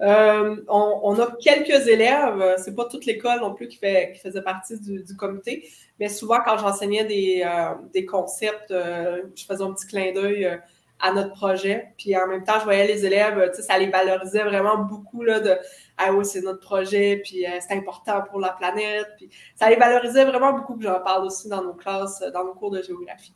Euh, 0.00 0.56
on, 0.68 1.18
a 1.20 1.36
quelques 1.40 1.86
élèves, 1.86 2.40
euh, 2.40 2.56
c'est 2.58 2.74
pas 2.74 2.86
toute 2.86 3.06
l'école 3.06 3.40
non 3.40 3.54
plus 3.54 3.68
qui, 3.68 3.76
fait, 3.76 4.12
qui 4.12 4.20
faisait 4.20 4.42
partie 4.42 4.78
du, 4.80 5.16
comité, 5.16 5.68
mais 6.00 6.08
souvent 6.08 6.38
quand 6.44 6.58
j'enseignais 6.58 7.04
des, 7.04 7.44
euh, 7.46 8.06
concepts, 8.06 8.70
je 8.70 9.44
faisais 9.46 9.62
un 9.62 9.72
petit 9.72 9.86
clin 9.86 10.12
d'œil 10.12 10.60
à 11.00 11.12
notre 11.12 11.32
projet. 11.32 11.92
Puis 11.96 12.16
en 12.16 12.26
même 12.26 12.44
temps, 12.44 12.58
je 12.58 12.64
voyais 12.64 12.86
les 12.86 13.06
élèves, 13.06 13.52
ça 13.52 13.78
les 13.78 13.88
valorisait 13.88 14.42
vraiment 14.42 14.78
beaucoup 14.78 15.22
là, 15.22 15.38
de 15.38 15.56
Ah 15.96 16.12
oui, 16.12 16.24
c'est 16.24 16.42
notre 16.42 16.60
projet, 16.60 17.20
puis 17.24 17.44
c'est 17.60 17.74
important 17.74 18.22
pour 18.22 18.40
la 18.40 18.50
planète. 18.50 19.06
Puis 19.16 19.30
ça 19.54 19.70
les 19.70 19.76
valorisait 19.76 20.24
vraiment 20.24 20.54
beaucoup, 20.54 20.76
j'en 20.80 21.00
parle 21.00 21.26
aussi 21.26 21.48
dans 21.48 21.62
nos 21.62 21.74
classes, 21.74 22.20
dans 22.32 22.44
nos 22.44 22.54
cours 22.54 22.70
de 22.70 22.82
géographie. 22.82 23.34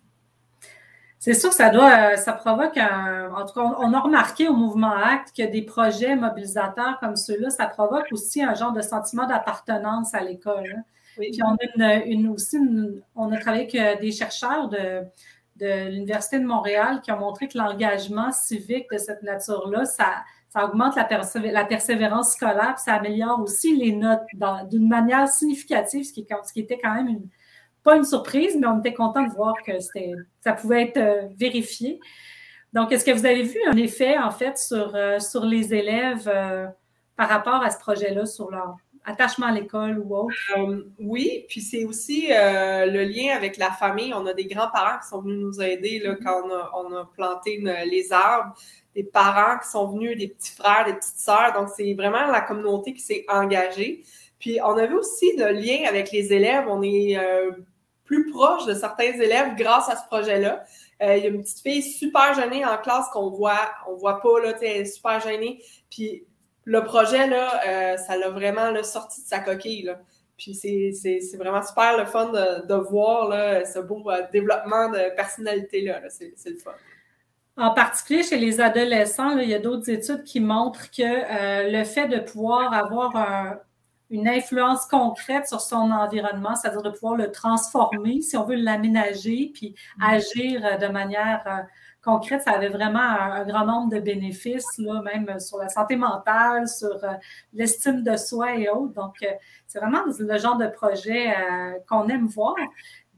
C'est 1.29 1.35
sûr 1.35 1.51
que 1.51 1.57
ça 1.57 1.69
doit, 1.69 2.13
euh, 2.13 2.17
ça 2.17 2.33
provoque 2.33 2.79
un. 2.79 3.31
En 3.35 3.45
tout 3.45 3.53
cas, 3.53 3.61
on 3.61 3.93
a 3.93 4.01
remarqué 4.01 4.49
au 4.49 4.55
mouvement 4.55 4.93
Acte 4.93 5.37
que 5.37 5.43
des 5.43 5.61
projets 5.61 6.17
mobilisateurs 6.17 6.99
comme 7.01 7.17
ceux-là, 7.17 7.51
ça 7.51 7.67
provoque 7.67 8.07
aussi 8.13 8.43
un 8.43 8.55
genre 8.55 8.73
de 8.73 8.81
sentiment 8.81 9.27
d'appartenance 9.27 10.15
à 10.15 10.23
l'école. 10.23 10.65
Hein. 10.75 10.83
Puis 11.19 11.39
on 11.45 11.83
a 11.83 11.97
une, 11.97 12.29
aussi, 12.29 12.57
on 13.15 13.31
a 13.31 13.37
travaillé 13.37 13.65
avec 13.65 13.75
euh, 13.75 14.01
des 14.01 14.11
chercheurs 14.11 14.71
de, 14.71 15.03
de 15.57 15.91
l'Université 15.91 16.39
de 16.39 16.47
Montréal 16.47 17.03
qui 17.03 17.13
ont 17.13 17.19
montré 17.19 17.47
que 17.47 17.59
l'engagement 17.59 18.33
civique 18.33 18.87
de 18.91 18.97
cette 18.97 19.23
nature-là, 19.23 19.85
ça, 19.85 20.07
ça 20.49 20.65
augmente 20.65 20.97
la, 20.97 21.07
la, 21.53 21.65
persévérance 21.67 22.33
scolaire, 22.33 22.77
puis 22.77 22.85
ça 22.87 22.95
améliore 22.95 23.39
aussi 23.43 23.77
les 23.77 23.93
notes 23.93 24.25
d'une 24.71 24.89
manière 24.89 25.29
significative, 25.29 26.05
ce 26.05 26.13
qui, 26.15 26.27
ce 26.43 26.53
qui 26.55 26.61
était 26.61 26.79
quand 26.83 26.95
même 26.95 27.09
une, 27.09 27.29
pas 27.83 27.97
une 27.97 28.05
surprise, 28.05 28.57
mais 28.59 28.67
on 28.67 28.79
était 28.81 28.95
content 28.95 29.23
de 29.23 29.33
voir 29.33 29.55
que 29.65 29.73
ça 29.81 30.53
pouvait 30.53 30.83
être 30.83 30.97
euh, 30.99 31.29
vérifié. 31.37 32.01
Donc, 32.73 32.93
est-ce 32.93 33.05
que 33.05 33.11
vous 33.11 33.25
avez 33.25 33.43
vu 33.43 33.59
un 33.67 33.77
effet, 33.77 34.19
en 34.19 34.31
fait, 34.31 34.59
sur, 34.59 34.95
euh, 34.95 35.19
sur 35.19 35.45
les 35.45 35.73
élèves 35.73 36.29
euh, 36.33 36.67
par 37.17 37.29
rapport 37.29 37.63
à 37.63 37.71
ce 37.71 37.79
projet-là, 37.79 38.27
sur 38.27 38.51
leur 38.51 38.77
attachement 39.05 39.47
à 39.47 39.53
l'école 39.53 39.99
ou 40.01 40.15
autre? 40.15 40.35
oui, 40.99 41.47
puis 41.49 41.63
c'est 41.63 41.85
aussi 41.85 42.27
le 42.29 43.05
lien 43.05 43.35
avec 43.35 43.57
la 43.57 43.71
famille. 43.71 44.13
On 44.13 44.27
a 44.27 44.35
des 44.35 44.45
grands-parents 44.45 44.99
qui 44.99 45.09
sont 45.09 45.23
venus 45.23 45.39
nous 45.39 45.63
aider 45.63 45.99
là, 46.01 46.15
quand 46.23 46.43
on 46.75 46.95
a, 46.95 47.07
planté 47.15 47.59
les 47.87 48.13
arbres, 48.13 48.55
des 48.95 49.05
parents 49.05 49.59
qui 49.61 49.69
sont 49.69 49.87
venus, 49.87 50.19
des 50.19 50.29
petits 50.29 50.55
frères, 50.55 50.85
des 50.85 50.93
petites 50.93 51.17
sœurs. 51.17 51.55
Donc, 51.55 51.71
c'est 51.75 51.95
vraiment 51.95 52.27
la 52.27 52.43
communauté 52.43 52.93
qui 52.93 53.01
s'est 53.01 53.25
engagée. 53.29 54.05
Puis, 54.39 54.61
on 54.63 54.77
a 54.77 54.87
vu 54.87 54.95
aussi 54.95 55.37
le 55.37 55.51
lien 55.53 55.89
avec 55.89 56.13
les 56.13 56.33
élèves. 56.33 56.65
On 56.69 56.83
est 56.83 57.17
plus 58.09 58.31
proche 58.31 58.65
de 58.65 58.75
certains 58.75 59.13
élèves 59.13 59.55
grâce 59.55 59.89
à 59.89 59.97
ce 59.97 60.07
projet-là. 60.07 60.65
Euh, 61.03 61.17
il 61.17 61.23
y 61.23 61.27
a 61.27 61.29
une 61.29 61.43
petite 61.43 61.61
fille 61.61 61.83
super 61.83 62.35
gênée 62.35 62.65
en 62.65 62.79
classe 62.79 63.07
qu'on 63.13 63.31
voit, 63.31 63.71
on 63.87 63.95
voit 63.95 64.21
pas, 64.21 64.41
là, 64.41 64.55
elle 64.61 64.81
est 64.81 64.85
super 64.87 65.21
gênée. 65.21 65.63
Puis 65.91 66.25
le 66.65 66.83
projet, 66.83 67.27
là, 67.29 67.61
euh, 67.67 67.97
ça 67.99 68.17
l'a 68.17 68.31
vraiment 68.31 68.71
là, 68.71 68.83
sorti 68.83 69.23
de 69.23 69.27
sa 69.27 69.41
coquille. 69.41 69.83
Là. 69.83 70.01
Puis 70.39 70.55
c'est 70.55 71.37
vraiment 71.37 71.63
super 71.63 71.99
le 71.99 72.07
fun 72.07 72.33
de, 72.33 72.75
voir 72.75 73.29
là, 73.29 73.65
ce 73.65 73.79
beau 73.79 74.03
euh, 74.11 74.23
développement 74.33 74.89
de 74.89 75.15
personnalité-là. 75.15 76.01
c'est 76.09 76.33
le 76.47 76.57
fun. 76.57 76.73
En 77.59 77.75
particulier 77.75 78.23
chez 78.23 78.39
les 78.39 78.61
adolescents, 78.61 79.37
il 79.37 79.49
y 79.49 79.55
a 79.55 79.59
d'autres 79.59 79.91
études 79.91 80.23
qui 80.23 80.41
montrent 80.41 80.91
que 80.93 81.69
le 81.71 81.85
fait 81.85 82.07
de 82.07 82.21
pouvoir 82.21 82.73
avoir 82.73 83.17
un, 83.17 83.59
une 84.11 84.29
influence 84.29 84.87
concrète 84.87 85.47
sur 85.47 85.61
son 85.61 85.91
environnement, 85.91 86.55
c'est-à-dire 86.55 86.83
de 86.83 86.91
pouvoir 86.91 87.17
le 87.17 87.31
transformer, 87.31 88.21
si 88.23 88.37
on 88.37 88.45
veut 88.45 88.57
l'aménager, 88.57 89.51
puis 89.53 89.75
mm. 89.99 90.03
agir 90.03 90.65
euh, 90.65 90.77
de 90.79 90.87
manière 90.87 91.43
euh, 91.47 91.63
concrète, 92.03 92.43
ça 92.43 92.53
avait 92.53 92.71
vraiment 92.71 93.01
un, 93.01 93.45
grand 93.45 93.67
nombre 93.67 93.95
de 93.95 94.01
bénéfices, 94.01 94.79
là, 94.79 95.03
même 95.03 95.39
sur 95.41 95.59
la 95.59 95.69
santé 95.69 95.97
mentale, 95.97 96.67
sur 96.69 97.05
euh, 97.05 97.13
l'estime 97.53 98.03
de 98.03 98.17
soi 98.17 98.57
et 98.57 98.69
autres. 98.69 98.95
Donc, 98.95 99.17
c'est 99.67 99.79
vraiment 99.79 100.05
le 100.19 100.39
genre 100.39 100.57
de 100.57 100.69
projet 100.69 101.35
qu'on 101.89 102.09
aime 102.09 102.27
voir. 102.27 102.55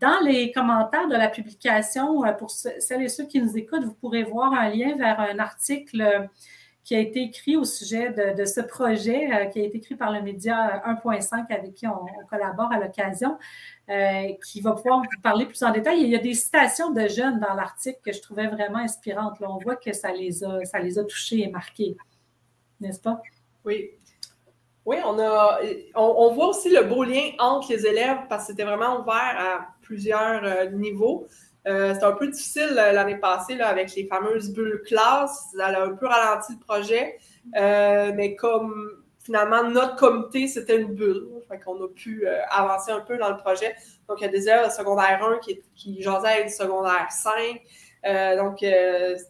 Dans 0.00 0.18
les 0.24 0.50
commentaires 0.50 1.06
de 1.08 1.14
la 1.14 1.28
publication, 1.28 2.22
pour 2.38 2.50
celles 2.50 3.02
et 3.02 3.08
ceux 3.08 3.26
qui 3.26 3.40
nous 3.40 3.56
écoutent, 3.56 3.84
vous 3.84 3.94
pourrez 3.94 4.24
voir 4.24 4.52
un 4.54 4.70
lien 4.70 4.96
vers 4.96 5.20
un 5.20 5.38
article 5.38 6.28
qui 6.90 6.96
a 6.96 6.98
été 6.98 7.22
écrit 7.22 7.56
au 7.56 7.62
sujet 7.62 8.10
de, 8.10 8.44
ce 8.44 8.60
projet, 8.60 9.32
euh, 9.32 9.44
qui 9.44 9.60
a 9.60 9.62
été 9.62 9.76
écrit 9.76 9.94
par 9.94 10.10
le 10.10 10.22
média 10.22 10.82
1.5 10.84 11.46
avec 11.48 11.74
qui 11.74 11.86
on, 11.86 12.04
collabore 12.28 12.72
à 12.72 12.80
l'occasion, 12.80 13.38
euh, 13.88 14.32
qui 14.44 14.60
va 14.60 14.72
pouvoir 14.72 14.98
vous 14.98 15.22
parler 15.22 15.46
plus 15.46 15.62
en 15.62 15.70
détail. 15.70 16.00
il 16.00 16.08
y 16.08 16.16
a 16.16 16.18
des 16.18 16.34
citations 16.34 16.90
de 16.90 17.06
jeunes 17.06 17.38
dans 17.38 17.54
l'article 17.54 18.00
que 18.04 18.12
je 18.12 18.20
trouvais 18.20 18.48
vraiment 18.48 18.80
inspirantes. 18.80 19.38
Là, 19.38 19.52
on 19.52 19.58
voit 19.58 19.76
que 19.76 19.92
ça 19.92 20.10
les 20.10 20.42
a, 20.42 20.64
ça 20.64 20.80
les 20.80 20.98
a 20.98 21.04
touchés 21.04 21.44
et 21.44 21.48
marqués, 21.48 21.96
n'est-ce 22.80 23.00
pas? 23.00 23.22
Oui. 23.64 23.90
Oui, 24.84 24.96
on, 25.06 25.16
a, 25.20 25.60
on, 25.94 26.32
voit 26.32 26.48
aussi 26.48 26.70
le 26.70 26.82
beau 26.82 27.04
lien 27.04 27.30
entre 27.38 27.70
les 27.70 27.86
élèves 27.86 28.18
parce 28.28 28.46
que 28.46 28.50
c'était 28.50 28.64
vraiment 28.64 29.00
ouvert 29.00 29.36
à 29.38 29.68
plusieurs 29.82 30.44
euh, 30.44 30.64
niveaux. 30.70 31.28
Euh, 31.66 31.92
c'était 31.92 32.06
un 32.06 32.12
peu 32.12 32.28
difficile 32.28 32.74
euh, 32.78 32.92
l'année 32.92 33.18
passée 33.18 33.54
là, 33.54 33.68
avec 33.68 33.94
les 33.94 34.06
fameuses 34.06 34.50
bulles 34.52 34.82
classe. 34.86 35.48
Ça 35.56 35.66
a 35.66 35.84
un 35.84 35.94
peu 35.94 36.06
ralenti 36.06 36.54
le 36.54 36.58
projet. 36.58 37.18
Euh, 37.56 38.12
mais 38.14 38.34
comme 38.34 39.02
finalement 39.22 39.64
notre 39.64 39.96
comité, 39.96 40.48
c'était 40.48 40.80
une 40.80 40.94
bulle. 40.94 41.28
Fait 41.48 41.58
qu'on 41.60 41.82
a 41.82 41.88
pu 41.88 42.26
avancer 42.48 42.92
un 42.92 43.00
peu 43.00 43.18
dans 43.18 43.30
le 43.30 43.36
projet. 43.36 43.74
Donc, 44.08 44.20
il 44.20 44.24
y 44.24 44.28
a 44.28 44.30
des 44.30 44.42
élèves 44.48 44.66
de 44.66 44.72
secondaire 44.72 45.22
1 45.22 45.38
qui, 45.38 45.60
qui 45.74 46.00
jasaient 46.02 46.44
le 46.44 46.48
secondaire 46.48 47.08
5. 47.10 48.36
donc, 48.36 48.64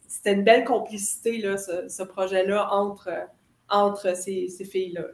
c'était 0.06 0.32
une 0.32 0.44
belle 0.44 0.64
complicité, 0.64 1.38
là, 1.38 1.56
ce, 1.56 2.02
projet-là, 2.02 2.68
entre, 2.72 3.10
entre 3.68 4.14
ces, 4.14 4.48
ces 4.48 4.64
filles-là. 4.64 5.06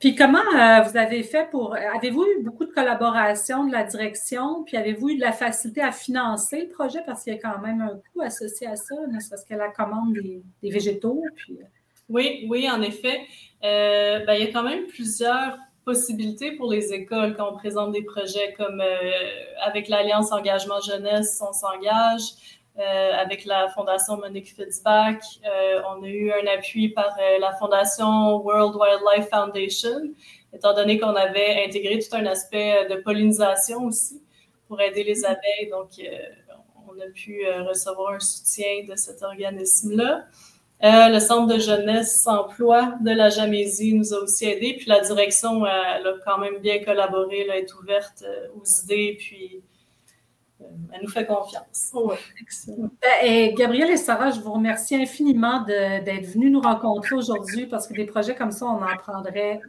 Puis 0.00 0.14
comment 0.14 0.38
euh, 0.38 0.80
vous 0.80 0.96
avez 0.96 1.22
fait 1.22 1.50
pour. 1.50 1.76
Avez-vous 1.76 2.24
eu 2.24 2.42
beaucoup 2.42 2.64
de 2.64 2.72
collaboration 2.72 3.66
de 3.66 3.72
la 3.72 3.84
direction? 3.84 4.64
Puis 4.64 4.78
avez-vous 4.78 5.10
eu 5.10 5.16
de 5.16 5.20
la 5.20 5.32
facilité 5.32 5.82
à 5.82 5.92
financer 5.92 6.62
le 6.62 6.68
projet? 6.68 7.00
Parce 7.04 7.22
qu'il 7.22 7.34
y 7.34 7.36
a 7.36 7.38
quand 7.38 7.60
même 7.60 7.82
un 7.82 8.00
coût 8.12 8.22
associé 8.22 8.66
à 8.66 8.76
ça, 8.76 8.94
ne 9.08 9.20
serait-ce 9.20 9.44
que 9.44 9.54
la 9.54 9.68
commande 9.68 10.14
des, 10.14 10.42
végétaux. 10.70 11.22
Puis... 11.36 11.58
Euh. 11.60 11.64
Oui, 12.08 12.46
oui, 12.48 12.68
en 12.70 12.80
effet. 12.80 13.20
Euh, 13.62 14.24
ben, 14.24 14.32
il 14.34 14.46
y 14.46 14.48
a 14.48 14.52
quand 14.52 14.62
même 14.62 14.86
plusieurs 14.86 15.58
possibilités 15.84 16.52
pour 16.52 16.72
les 16.72 16.94
écoles 16.94 17.36
quand 17.36 17.52
on 17.52 17.56
présente 17.56 17.92
des 17.92 18.02
projets 18.02 18.54
comme 18.56 18.82
avec 19.64 19.88
l'Alliance 19.88 20.32
Engagement 20.32 20.80
Jeunesse, 20.80 21.42
on 21.46 21.52
s'engage. 21.52 22.59
Euh, 22.78 23.12
avec 23.14 23.44
la 23.46 23.68
Fondation 23.68 24.16
Monique 24.16 24.54
Fitzbach. 24.54 25.18
Euh, 25.44 25.82
on 25.90 26.04
a 26.04 26.06
eu 26.06 26.30
un 26.30 26.46
appui 26.56 26.88
par 26.88 27.14
euh, 27.18 27.38
la 27.40 27.52
Fondation 27.54 28.36
World 28.36 28.76
Wildlife 28.76 29.28
Foundation, 29.28 30.14
étant 30.52 30.72
donné 30.72 30.98
qu'on 30.98 31.16
avait 31.16 31.64
intégré 31.66 31.98
tout 31.98 32.16
un 32.16 32.24
aspect 32.26 32.86
de 32.88 32.94
pollinisation 33.02 33.84
aussi 33.86 34.22
pour 34.68 34.80
aider 34.80 35.02
les 35.02 35.24
abeilles. 35.24 35.68
Donc, 35.70 35.90
on 36.88 36.98
a 37.00 37.06
pu 37.12 37.44
recevoir 37.68 38.14
un 38.14 38.20
soutien 38.20 38.84
de 38.88 38.94
cet 38.94 39.22
organisme-là. 39.24 40.26
le 40.80 41.18
Centre 41.18 41.52
de 41.52 41.58
jeunesse 41.58 42.24
emploi 42.28 42.94
de 43.00 43.10
la 43.10 43.30
Jamésie 43.30 43.94
nous 43.94 44.14
a 44.14 44.18
aussi 44.20 44.46
aidés. 44.46 44.76
Puis 44.78 44.86
la 44.86 45.00
direction 45.00 45.66
elle 45.66 46.06
a 46.06 46.14
quand 46.24 46.38
même 46.38 46.58
bien 46.58 46.82
collaboré, 46.84 47.40
elle 47.40 47.64
est 47.64 47.74
ouverte 47.74 48.24
aux 48.54 48.84
idées, 48.84 49.16
puis 49.18 49.60
elle 50.92 51.02
nous 51.02 51.08
fait 51.08 51.26
confiance. 51.26 51.90
Oh, 51.94 52.12
ben, 52.68 52.90
et 53.22 53.54
Gabrielle 53.54 53.90
et 53.90 53.96
Sarah, 53.96 54.30
je 54.30 54.40
vous 54.40 54.52
remercie 54.52 54.96
infiniment 54.96 55.62
d'être 55.62 56.26
venus 56.26 56.52
nous 56.52 56.60
rencontrer 56.60 57.16
aujourd'hui 57.16 57.66
parce 57.66 57.86
que 57.86 57.94
des 57.94 58.06
projets 58.06 58.34
comme 58.34 58.50
ça, 58.50 58.66
on 58.66 58.82
en 58.82 58.96
prendrait 58.96 59.60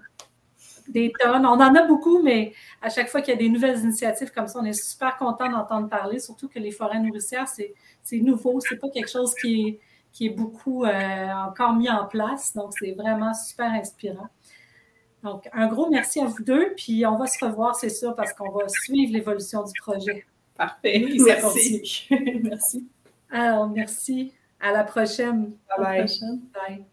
des 0.87 1.13
tonnes. 1.19 1.45
On 1.45 1.59
en 1.59 1.75
a 1.75 1.83
beaucoup, 1.87 2.21
mais 2.21 2.53
à 2.81 2.89
chaque 2.89 3.07
fois 3.07 3.21
qu'il 3.21 3.33
y 3.33 3.37
a 3.37 3.39
des 3.39 3.49
nouvelles 3.49 3.79
initiatives 3.79 4.31
comme 4.31 4.47
ça, 4.47 4.59
on 4.59 4.65
est 4.65 4.73
super 4.73 5.17
content 5.17 5.49
d'entendre 5.49 5.89
parler, 5.89 6.19
surtout 6.19 6.47
que 6.47 6.59
les 6.59 6.71
forêts 6.71 6.99
nourricières, 6.99 7.47
c'est 7.47 7.73
nouveau, 8.19 8.59
c'est 8.59 8.77
pas 8.77 8.89
quelque 8.89 9.09
chose 9.09 9.33
qui 9.35 9.67
est, 9.67 9.79
qui 10.11 10.27
est 10.27 10.31
beaucoup 10.31 10.83
euh, 10.83 11.33
encore 11.47 11.73
mis 11.73 11.89
en 11.89 12.05
place. 12.05 12.53
Donc, 12.55 12.73
c'est 12.77 12.91
vraiment 12.91 13.33
super 13.33 13.71
inspirant. 13.71 14.27
Donc, 15.23 15.47
un 15.53 15.67
gros 15.67 15.89
merci 15.89 16.19
à 16.19 16.25
vous 16.25 16.43
deux, 16.43 16.73
puis 16.75 17.05
on 17.05 17.17
va 17.17 17.27
se 17.27 17.43
revoir, 17.43 17.75
c'est 17.75 17.89
sûr, 17.89 18.15
parce 18.15 18.33
qu'on 18.33 18.51
va 18.51 18.67
suivre 18.67 19.13
l'évolution 19.13 19.63
du 19.63 19.73
projet. 19.79 20.25
Parfait. 20.61 21.07
merci. 21.25 22.07
merci. 22.43 22.87
Alors, 23.31 23.67
merci. 23.69 24.33
À 24.59 24.71
la 24.71 24.83
prochaine. 24.83 25.53
Bye 25.77 26.05
bye. 26.05 26.05
Bye. 26.53 26.85